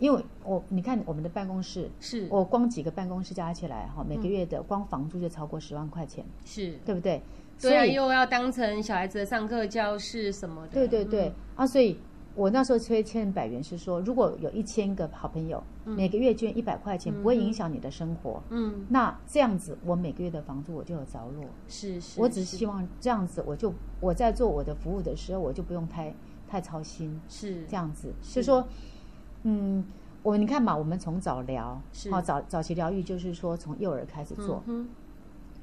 [0.00, 2.26] 因为我你看我们的办公室，是。
[2.28, 7.22] 我光几个办公室加起来哈，每个月的光房租就超过十万块钱，是，对不对？
[7.60, 11.34] 对啊，所以又要当成小孩子的上课教室什么的，对对对、嗯。
[11.54, 11.96] 啊，所以
[12.34, 18.42] 我那时候催千人百元是说，如果有一千个好朋友，每个月捐一百块钱，不会影响你的生活。
[18.50, 21.44] 嗯，那这样子，我每个月的房租我就有着落。
[21.68, 26.14] 是是，我只是希望这样子，我就我在做我的服务的时候，我就不用太
[26.48, 27.20] 太操心。
[27.28, 28.66] 是这样子，就说，
[29.42, 29.84] 嗯，
[30.22, 34.88] 我你看嘛，我们从早疗，是哦，早早期疗愈就是说从幼儿开始做，嗯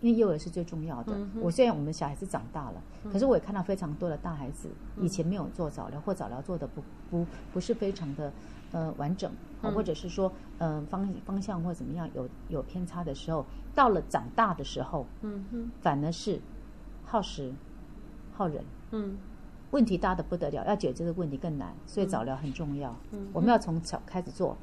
[0.02, 1.14] 因为幼儿是最重要的。
[1.16, 2.82] 嗯我虽然我们小孩子长大了，
[3.12, 4.70] 可是我也看到非常多的大孩子
[5.00, 8.32] 以前没有做早疗，或早疗做的不不不是非常的
[8.72, 9.32] 呃完整，
[9.62, 13.46] 或者是说呃方方向或怎么样有有偏差的时候，
[13.76, 16.40] 到了长大的时候，嗯哼反而是
[17.06, 17.54] 耗时
[18.34, 18.64] 耗人。
[18.92, 19.18] 嗯
[19.72, 22.96] 问题大的不得了，要解决这个问题更难，所以早疗很重要。
[23.12, 24.58] 嗯我们要从小开始做。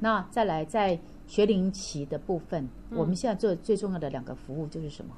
[0.00, 5.12] 那再来，在学龄期的部分，嗯我们现在做最重要的两个服务就是什么？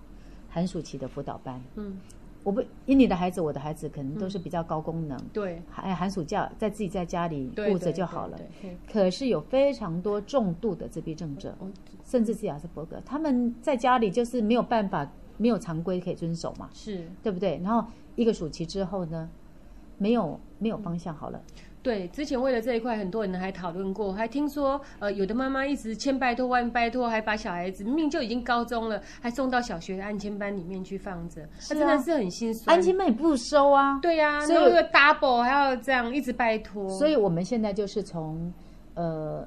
[0.49, 1.61] 寒暑期的辅导班。
[1.77, 1.99] 嗯，
[2.43, 8.39] 我不因你的孩子，我的孩子可能都是比较高功能，对，寒寒暑假在自己在家里对顾着就好了。。
[8.39, 11.69] 对对可是有非常多重度的自闭症者，哦
[12.05, 15.07] 甚至是亚斯伯格，他们在家里就是没有办法，
[15.37, 16.71] 没有常规可以遵守嘛。
[16.73, 17.61] 是，对不对？
[17.63, 17.87] 然后
[18.17, 19.29] 一个暑期之后呢，
[19.99, 21.43] 没有没有方向好了，
[21.83, 32.77] 对，之前为了这一块，很多人还讨论过，还听说，呃，有的妈妈一直千拜托万拜托，还把小孩子明明就已经高中了，还送到小学的安亲班里面去放着，是啊真的是很心酸。
[32.77, 33.99] 安亲班也不收啊。
[34.01, 38.53] 对呀、所以 double 还要这样一直拜托，所以我们现在就是从
[38.95, 39.47] 呃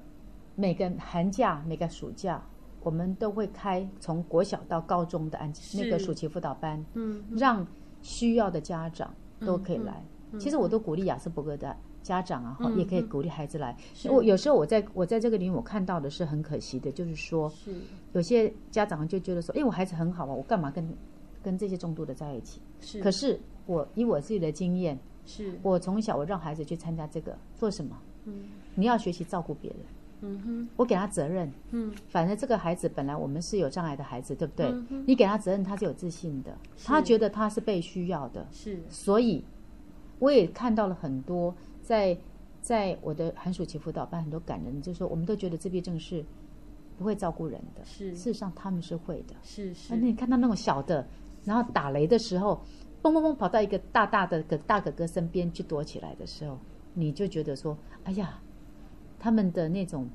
[0.55, 2.41] 每个寒假、每个暑假，
[2.81, 7.67] 我们都会开从国小到高中的安那个暑期辅导班，嗯，让
[8.01, 9.13] 需要的家长
[9.45, 10.03] 都可以来。
[10.39, 13.75] 其实我都鼓励亚斯伯格的家长啊，也可以鼓励孩子来。
[14.09, 17.73] 我有时候我在我在这个领域我看到的是很可惜的，就是说是。
[18.13, 20.85] 有些家长就觉得说，哎，我孩子很好啊，我干嘛跟
[21.41, 22.59] 跟这些重度的在一起？
[22.81, 23.01] 是。
[23.01, 27.97] 可是我以我自己的经验，是，我从小我让孩子去参加这个做什么？
[28.25, 28.45] 嗯。
[28.75, 29.79] 你要学习照顾别人，
[30.21, 30.69] 嗯哼。
[30.75, 31.51] 我给他责任。
[31.71, 31.93] 嗯。
[32.09, 34.65] 反正这个孩子本来我们是有障碍的孩子，对不对？
[34.67, 38.79] 嗯你给他责任，他是有自信的，他觉得他是被需要的，是。
[38.89, 39.43] 所以
[40.19, 42.17] 我也看到了很多在
[42.61, 46.23] 在我的寒暑期辅导班很多感人，就是说我们都觉得自闭症是
[46.97, 49.35] 不会照顾人的，是事实上他们是会的。
[49.41, 51.07] 是是啊，那你看到那种小的，
[51.43, 52.61] 然后打雷的时候，
[53.01, 56.57] 嘣嘣嘣跑到一个大大的个大哥哥身边去躲起来的时候，
[56.93, 58.39] 你就觉得说，哎呀，
[59.19, 60.07] 他们的那种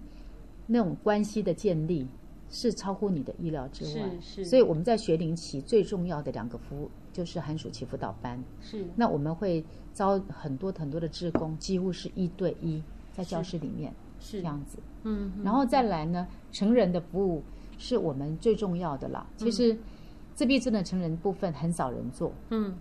[0.67, 2.07] 那种关系的建立
[2.49, 4.09] 是超乎你的意料之外。
[4.21, 8.45] 是是所以我们在学龄期最重要的两个服务就是寒暑期辅导班。
[8.61, 9.65] 是那我们会
[9.95, 13.91] 招很多很多的志工，几乎是一对一在教室里面
[14.21, 14.79] 是这样子。
[15.05, 17.43] 嗯然后再来呢，成人的服务
[17.79, 19.27] 是我们最重要的啦。
[19.39, 19.79] 其实
[20.35, 22.31] 自闭症的成人部分很少人做。
[22.51, 22.77] 嗯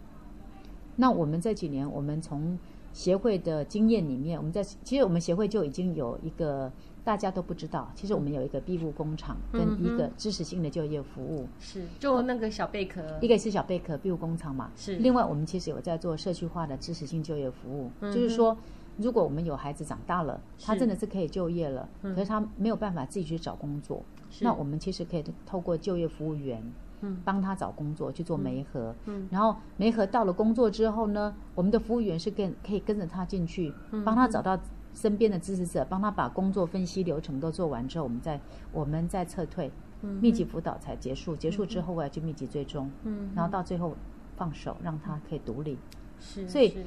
[0.97, 2.59] 那我们这几年，我们从
[2.91, 6.71] 协会的经验里面，我们在其实我们协会就已经有一个
[7.05, 13.01] 大家都不知道，其实我们有一个庇护工厂跟一个支持性的就业服务，是就那个小贝壳。
[13.21, 14.95] 一个是小贝壳庇护工厂嘛，是。
[14.95, 18.57] 另外我们其实有在做社区化的支持性就业服务，嗯就是说。
[18.97, 22.15] 如果我们有孩子长大了，他真的是可以就业了，嗯。
[22.15, 24.01] 可是他没有办法自己去找工作，
[24.31, 24.45] 是。
[24.45, 26.63] 那我们其实可以透过就业服务员，
[27.01, 27.17] 嗯。
[27.25, 34.57] 帮他找工作去做媒合，嗯然后媒合到了工作之后呢，我们的服务员是跟可以跟着他进去，嗯帮他找到
[34.95, 38.39] 身边的支持者，帮他把工作分析流程都做完之后，我们再
[38.71, 39.69] 我们再撤退，
[40.01, 43.95] 嗯密集辅导才结束，结束之后我要去密集追踪，嗯然后到最后
[44.37, 45.77] 放手让他可以独立，
[46.19, 46.77] 是所以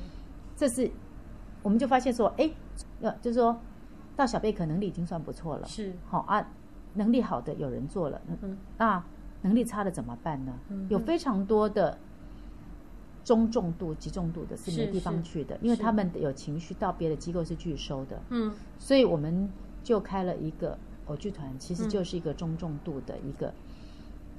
[0.57, 0.91] 这是
[1.63, 2.51] 我们就发现说，哎，
[3.01, 3.57] 要就是说
[4.17, 5.93] 到小贝壳能力已经算不错了，是。
[6.09, 6.49] 好啊，
[6.95, 9.05] 能力好的有人做了，嗯那
[9.43, 10.53] 能力差的怎么办呢？
[10.71, 11.97] 嗯有非常多的
[13.29, 19.47] 中重度、极重度的是是没地方去的，因为他们有情绪到别的机构是拒收的，嗯所以我们
[19.85, 23.53] 就开了一个偶剧团，其实嗯就是一个中重度的一个、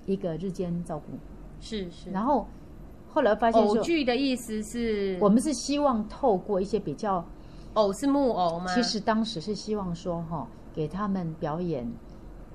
[0.07, 1.11] 一个日间照顾。
[1.61, 2.09] 是是。
[2.09, 2.47] 然后
[3.13, 7.23] 后来发现偶，剧的意思是，我们是希望透过一些比较，
[7.75, 8.73] 偶是木偶吗？
[8.73, 11.87] 其实当时是希望说哈、给他们表演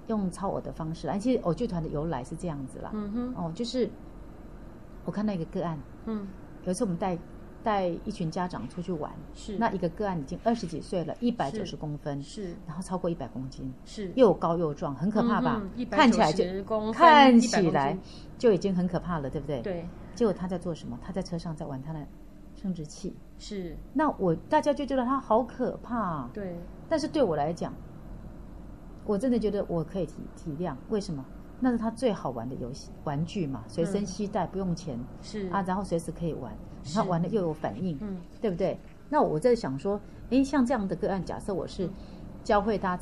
[0.08, 1.16] 用超偶的方式来。
[1.16, 3.88] 其实偶剧团的由来是这样子啦，嗯哼哦，就是
[5.04, 6.26] 我看到一个个案，嗯
[6.64, 7.18] 有一次我们带
[7.62, 15.60] 带一群家长出去玩，是那一个个案已经二十几岁了，一百九十公分，是然后超过一百公斤，是又高又壮，很可怕吧？
[15.62, 17.98] 嗯嗯看起来就190公看起来
[18.38, 19.60] 就已经很可怕了，对不对？。
[19.62, 20.98] 对结果他在做什么？
[21.02, 22.06] 他在车上在玩他的
[22.54, 23.14] 生殖器。
[23.38, 26.56] 是，那我大家就觉得他好可怕、啊，对
[26.88, 27.74] 但是对我来讲，
[29.04, 30.74] 我真的觉得我可以体体谅。
[30.88, 31.24] 为什么？
[31.60, 35.48] 那是他最好玩的游戏玩具嘛，随身携带不用钱、是。
[35.48, 36.52] 啊，然后随时可以玩，
[36.94, 38.18] 他玩的又有反应，嗯。
[38.40, 38.78] 对不对？
[39.08, 40.00] 那我在想说，
[40.30, 41.88] 哎，像这样的个案，假设我是
[42.42, 42.98] 教会他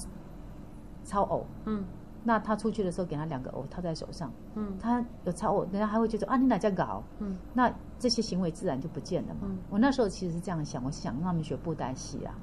[1.05, 1.85] 超偶，嗯。
[2.25, 4.77] 那他出去的时候给他两个偶套在手上，嗯。
[4.79, 7.03] 他有超偶，人家还会觉得啊，你哪家搞？
[7.19, 7.37] 嗯。
[7.53, 9.41] 那这些行为自然就不见了嘛。
[9.45, 9.59] 嗯。
[9.71, 12.35] 我那时候其实是这样想，我是想让他们学布袋戏啊，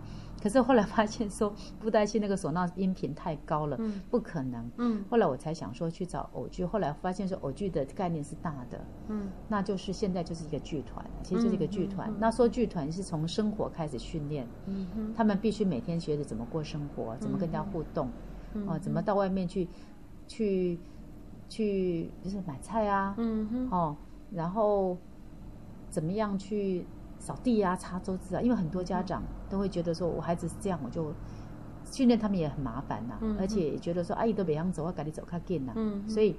[0.41, 4.01] 可是后来发现说布袋戏那个唢呐音频太高了，嗯。
[4.09, 4.71] 不可能。
[4.77, 5.03] 嗯。
[5.09, 8.79] 后来我才想说去找偶剧，后来发现说偶剧的概念是大的，
[9.09, 9.29] 嗯。
[9.47, 12.09] 那就是现在就是一个剧团，其实就是一个剧团。
[12.09, 12.17] 嗯嗯嗯。
[12.19, 15.13] 那说剧团是从生活开始训练，嗯哼。
[15.15, 18.09] 他们必须每天学着怎么过生活，怎么跟人家互动，
[18.53, 19.67] 嗯啊，怎么到外面去
[20.27, 20.79] 去
[21.49, 23.69] 去就是买菜啊，嗯哼。
[23.71, 23.95] 哦，
[24.31, 24.97] 然后
[25.89, 26.85] 怎么样去
[27.29, 28.41] 扫地啊、擦桌子啊？
[28.41, 29.21] 因为很多家长
[29.51, 31.13] 都会觉得说，我孩子是这样，我就
[31.85, 35.73] 训练他们也很麻烦呐、嗯而且也觉得说，阿姨都别想走，我赶紧走开近呐。
[35.75, 36.35] 嗯哼所以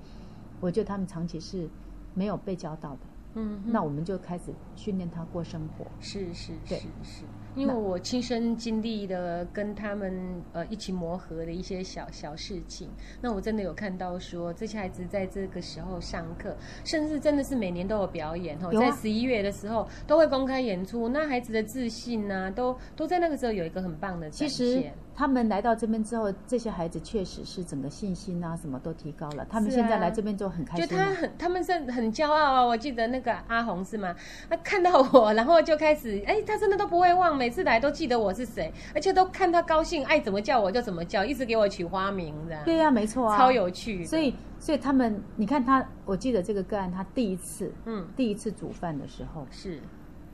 [0.61, 1.69] 我觉得他们长期是
[2.13, 2.99] 没有被教到的。
[3.35, 5.87] 嗯那我们就开始训练他过生活。
[6.01, 7.25] 是是是是。
[7.57, 12.89] 因为我亲身经历的跟他们呃一起磨合的一些小小事情，
[13.21, 24.95] 那我真的有看到说这些孩子在这个时候上课，甚至真的是每年都有表演哦，啊在十一月的时候都会公开演出，那孩子的自信呢、都都在那个时候有一个很棒的展其实现。
[25.21, 29.45] 他们来到这边之后，这些孩子确实是整个信心啊什么都提高了。
[29.51, 31.05] 他们现在来这边就很开心啊。
[31.05, 32.65] 他很，他们是很骄傲啊！
[32.65, 34.17] 我记得那个阿红是吗？
[34.49, 42.65] 他看到我，然后就开始，哎，他真的都不会忘，每次来都记得我是谁，而且都看他高兴，爱怎么叫我就怎么叫，一直给我取花名这样。
[42.65, 44.03] 对呀、没错啊，超有趣。
[44.07, 49.83] 所以，所以他们，你看他，我记得这个个案，他第一次，嗯，第一次煮饭的时候，是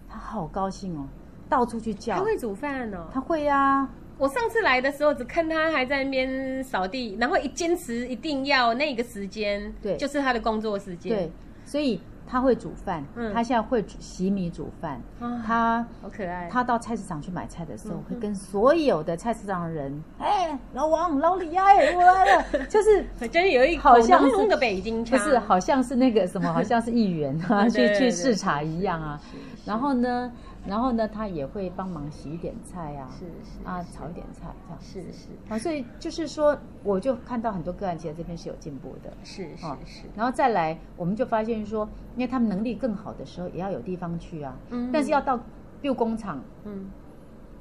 [0.09, 1.09] 他好高兴哦，
[1.49, 2.25] 到处去叫他叫。
[2.25, 3.09] 会煮饭哦。
[3.13, 11.15] 他会呀、我上次来的时候，只看他还在那边扫地，然后一坚持一定要那个时间，对就是他的工作时间。
[11.15, 11.33] 对，
[11.65, 15.87] 所以他会煮饭，嗯他现在会洗米煮饭，啊他。
[16.01, 16.49] 好可爱。
[16.51, 29.21] 他到菜市场去买菜的时候，嗯会跟所有的菜市场的人，哎，老王、老李哎，我来了， 就是真有一口好像是浓浓的北京不腔，是好像是那个什么，好像是议员啊， 去去视察一样啊
[29.67, 30.33] 然后呢，
[30.67, 34.81] 然后呢，他也会帮忙洗一点菜啊，是是啊，炒一点菜这样。
[34.81, 39.13] 是是啊，所以就是说，我就看到很多个案，其实这边是有进步的。
[39.23, 44.57] 是是哦是，然后再来，我们就发现说，因为他们能力更好的时候，也要有地方去啊。
[44.71, 45.39] 嗯但是要到
[45.81, 46.91] b 工厂，嗯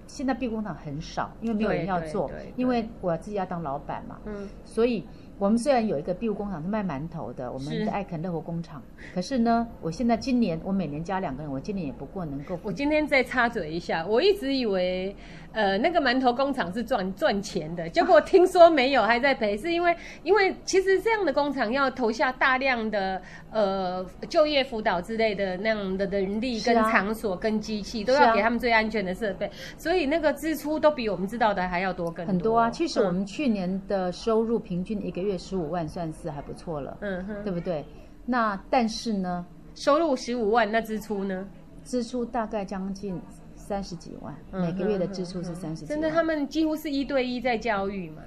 [0.08, 4.20] 现在 b 工厂很少，因为没有人要做因为我自己要当老板嘛。
[4.26, 5.04] 嗯，所以
[5.38, 7.86] 我们虽然有一个 b 工厂是卖馒头的，我们是。
[7.86, 8.82] 的爱肯乐活工厂，
[9.14, 15.16] 可是呢，我现在今年我每年加两个人，我今年也不过能够我今天再插嘴一下，我一直以为，
[15.56, 32.70] 呃，那个馒头工厂是赚赚钱的，结果听说没有，还在赔， 是因为因为其实这样的工厂要投下大量的呃就业辅导之类的那样的人力跟场所跟机器，都要给他们最安全的设备，所以那个支出都比我们知道的还要多更很多啊。
[32.70, 37.86] 其实我嗯们去年的收入平均一个月十五万，算是还不错了，嗯哼，对不对？
[38.26, 41.48] 那但是呢，收入十五万，那支出呢？
[41.86, 43.22] 支出大概将近
[43.66, 46.00] 三十几万，嗯每个月的支出是三十几万。
[46.00, 48.22] 真的，他们几乎是一对一在教育嘛。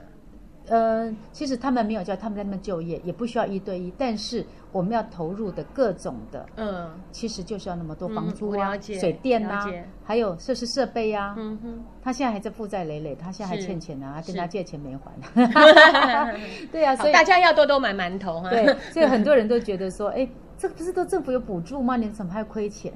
[0.67, 9.67] 呃，其实他们没有教，他们在那边就业，也不需要一对一，但是我们要投入的各种的，嗯其实就是要那么多嗯房租啊、水电啊
[10.05, 11.35] 还有设施设备啊。
[11.39, 11.85] 嗯哼。
[12.03, 15.11] 他现在还在负债累累，他现在还欠钱呢、啊，还跟他借钱没还。
[16.71, 18.51] 对啊，所以大家要多多买馒头哈。
[18.51, 20.29] 对，所以很多人都觉得说， 哎，
[20.59, 21.97] 这个不是都政府有补助吗？
[21.97, 22.93] 你怎么还亏钱？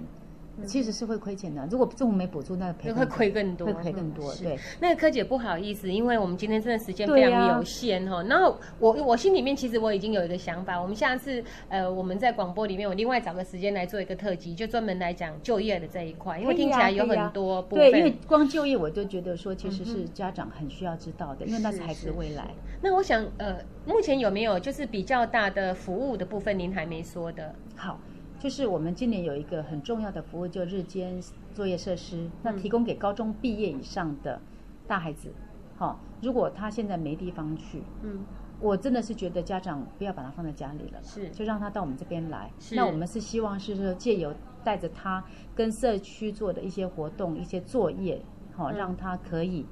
[0.66, 1.66] 其实是会亏钱的。
[1.70, 4.32] 如果政府没补助，那赔嗯会亏更多，会亏更多。
[4.34, 18.00] 嗯对，那个柯姐不好意思，因为我们今天真的时间非常有限哈、然后我我心里面其实我已经有一个想法，我们下次呃我们在广播里面，我另外找个时间来做一个特辑，就专门来讲就业的这一块，因为听起来有很多部对，分。
[18.00, 22.48] 因为光就业，我就觉得说，其实是家长很需要知道的，因为那是孩子的未来。
[22.80, 27.54] 那我想呃，目前有没有就是比较大的服务的部分，您还没说的？
[27.76, 27.98] 好，
[28.42, 31.22] 就是我们今年有一个很重要的服务，就日间
[31.54, 34.40] 作业设施，那嗯提供给高中毕业以上的
[34.84, 35.32] 大孩子。
[35.76, 38.24] 好，如果他现在没地方去，嗯，
[38.58, 42.50] 我真的是觉得家长不要把他放在家里了，是就让他到我们这边来。
[42.58, 44.34] 是那我们是希望是说借由
[44.64, 45.24] 带着他
[45.54, 48.20] 跟社区做的一些活动、一些作业，
[48.56, 49.64] 好、嗯让他可以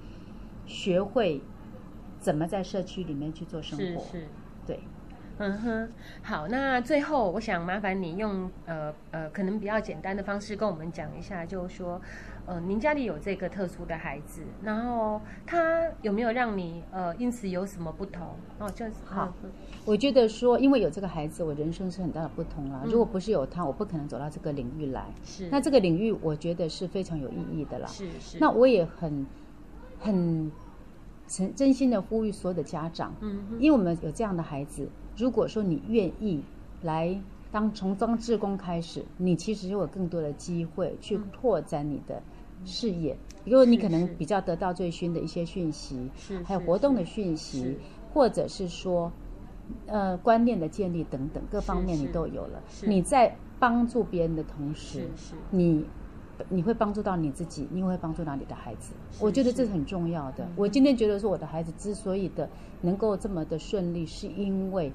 [0.64, 1.43] 学会
[2.21, 4.01] 怎么在社区里面去做生活。
[4.05, 4.27] 是是。
[4.64, 4.79] 对，
[5.43, 5.88] 嗯哼，
[6.22, 11.99] 好，那最后我想麻烦你用呃呃可能比较简单的方式跟我们讲一下，就是说，
[12.45, 18.36] 呃，您家里有这个特殊的孩子，然后他有没有让你呃因此有什么不同？
[18.59, 19.51] 哦，就是好嗯
[19.86, 22.82] 我觉得说，因为有这个孩子，我人生是很大的不同啦。
[22.84, 25.07] 嗯如果不是有他，我不可能走到这个领域来。
[25.24, 27.86] 是那这个领域，我觉得是非常有意义的啦。
[27.86, 29.26] 是是，那我也很
[29.99, 30.53] 很
[31.26, 34.88] 诚真心的呼吁所有的家长，嗯哼因为我们有这样的孩子，
[35.21, 36.43] 如果说你愿意
[36.83, 37.21] 来
[37.53, 42.23] 当从当志工开始，你其实有更多的机会去拓展你的
[42.64, 47.77] 事业，因为你可能比较得到最新的一些讯息，是还有活动的讯息，
[48.12, 49.12] 或者是说。
[49.87, 52.61] 呃，观念的建立等等各方面你都有了。
[52.83, 55.07] 你在帮助别人的同时
[55.49, 55.85] 你
[56.49, 58.95] 你会帮助到你自己，你也会帮助到你的孩子。
[59.21, 60.53] 我觉得这是很重要的嗯。
[60.57, 62.51] 我今天觉得说，我的孩子之所以的
[62.81, 64.93] 能够这么的顺利，是因为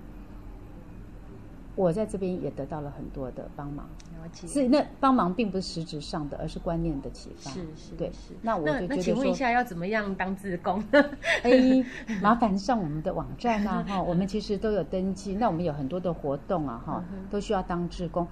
[1.76, 3.86] 我在这边也得到了很多的帮忙。
[4.14, 4.48] 了解。
[4.48, 7.52] 是那帮忙并不是实质上的，而是观念的启发。
[7.52, 8.34] 是是对是。
[8.42, 10.84] 那我就觉得那请问一，下，要怎么样当志工？
[11.44, 11.86] 哎，
[12.22, 15.36] 麻烦上我们的网站啊， 哈，我们其实都有登记。
[15.36, 18.28] 那我们有很多的活动啊，哈，嗯都需要当志工，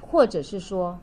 [0.00, 0.98] 或者是说。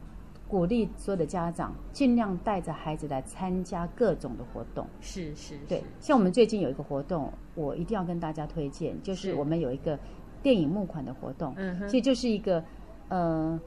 [0.45, 4.85] 鼓励所有的家长尽量带着孩子来参加各种的活动。
[5.01, 9.97] 是是，对，像我们最近有一个活动，我一定要跟大家推荐，就是是我们有一个
[10.43, 12.63] 电影募款的活动，嗯哼其实就是一个
[13.09, 13.59] 呃。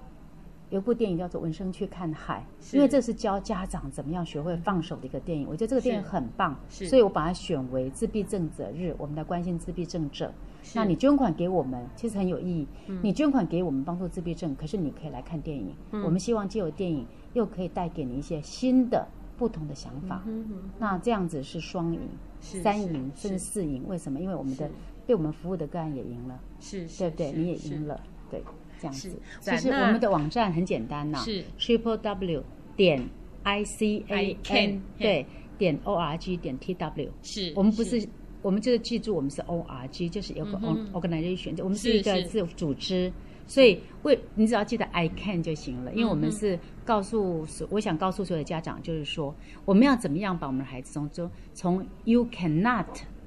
[0.68, 5.46] 有部电影叫做《闻声去看海》，因为这是教家长怎么样学会放手的一个电影。
[5.48, 10.32] 我觉得这个电影很棒，是所以我把它选为自闭症者日，我们来关心自闭症者。
[10.64, 12.66] 是那你捐款给我们，其实很有意义。
[12.88, 15.72] 嗯你捐款给我们帮助自闭症，可是你可以来看电影。
[15.92, 19.06] 嗯我们希望借由电影，又可以带给你一些新的、
[19.38, 20.24] 不同的想法。
[20.26, 22.00] 嗯哼那这样子是双赢、
[22.40, 23.84] 三赢，是甚至四赢。
[23.86, 24.18] 为什么？
[24.18, 24.68] 因为我们的
[25.06, 27.32] 是被我们服务的个案也赢了，是是，对不对？
[27.32, 28.00] 你也赢了，
[28.30, 28.42] 对，
[28.80, 29.10] 这样子。
[29.40, 31.44] 其实我们的网站很简单呐，是。
[31.58, 32.42] triple w
[32.76, 33.02] 点
[33.44, 35.24] i c a ICAN 对
[35.56, 37.10] 点 o r g 点 t w。
[37.22, 38.06] 是，我们不是，
[38.42, 40.58] 我们就是记住我们是 O R G，就是有个
[40.92, 42.24] organization，、我们是是一个是。
[42.24, 43.10] 自组织，
[43.46, 49.34] 所以为你只要记得 I can 就行了，因为我嗯们是告诉所，我想告诉所有的家长，就是说
[49.64, 52.86] 我们要怎么样把我们的孩子从中从 You cannot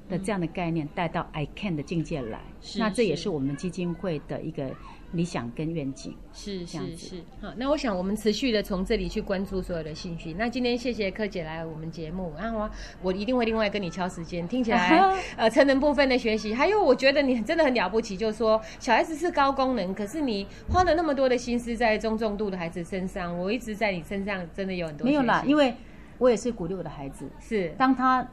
[0.09, 3.19] 的这样的概念带到 I can 的境界来，是那这也是。
[3.23, 4.71] 是我们基金会的一个
[5.11, 6.15] 理想跟愿景。
[6.31, 10.33] 是是是，好，那我想我们持续的从这里去关注所有的兴趣。
[10.33, 14.47] 那今天谢谢柯姐来我们节目，然后我我一定会另外跟你敲时间。
[14.47, 25.75] 听起来呃成人部分的学习，还有我觉得你真的很了不起，就是说小孩子是高功能，可是你花了那么多的心思在中重度的孩子身上，我一直在你身上真的有很多没有啦，因为为
[26.17, 27.69] 我也是鼓励我的孩子，是。
[27.77, 28.27] 当他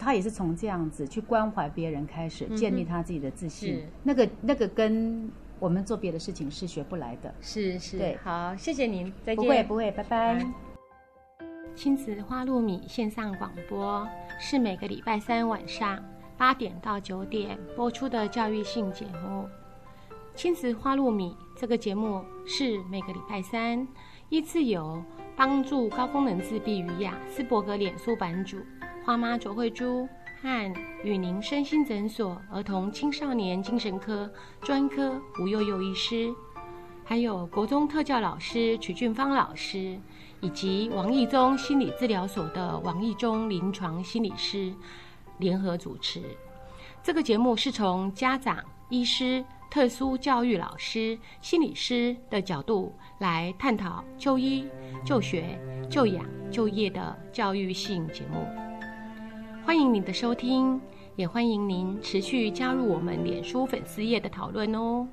[0.00, 3.84] 他也是从这样子去关怀别人开始，建立他自己的自信是。
[4.02, 7.34] 那个那个跟我们做别的事情是学不来的。
[7.42, 9.44] 是是，对好，谢谢您，再见。
[9.44, 10.34] 不会不会，拜拜。
[10.36, 10.46] 拜
[11.76, 16.02] 亲子花露米线上广播是每个礼拜三晚上
[16.36, 19.46] 八点到九点播出的教育性节目。
[20.34, 23.86] 亲子花露米这个节目是每个礼拜三
[24.30, 25.02] 依次由
[25.36, 28.56] 帮助高功能自闭与雅斯伯格脸书版主
[29.10, 30.08] 花妈卓慧珠
[30.40, 36.32] 和与您身心诊所儿童青少年精神科专科吴幼幼医师。
[37.04, 39.98] 还有国中特教老师曲俊芳老师，
[40.40, 44.72] 以及王义中心理治疗所的王义中临床心理师
[45.38, 46.22] 联合主持。
[47.02, 54.68] 这个节目是从家长、医师、特殊教育老师、心理师的角度来探讨就医、
[55.04, 55.58] 就学、
[55.90, 58.46] 就养、就业的教育性节目。
[59.64, 60.80] 欢迎您的收听，
[61.16, 65.06] 也欢迎您持续加入我们脸书粉丝页的讨论哦。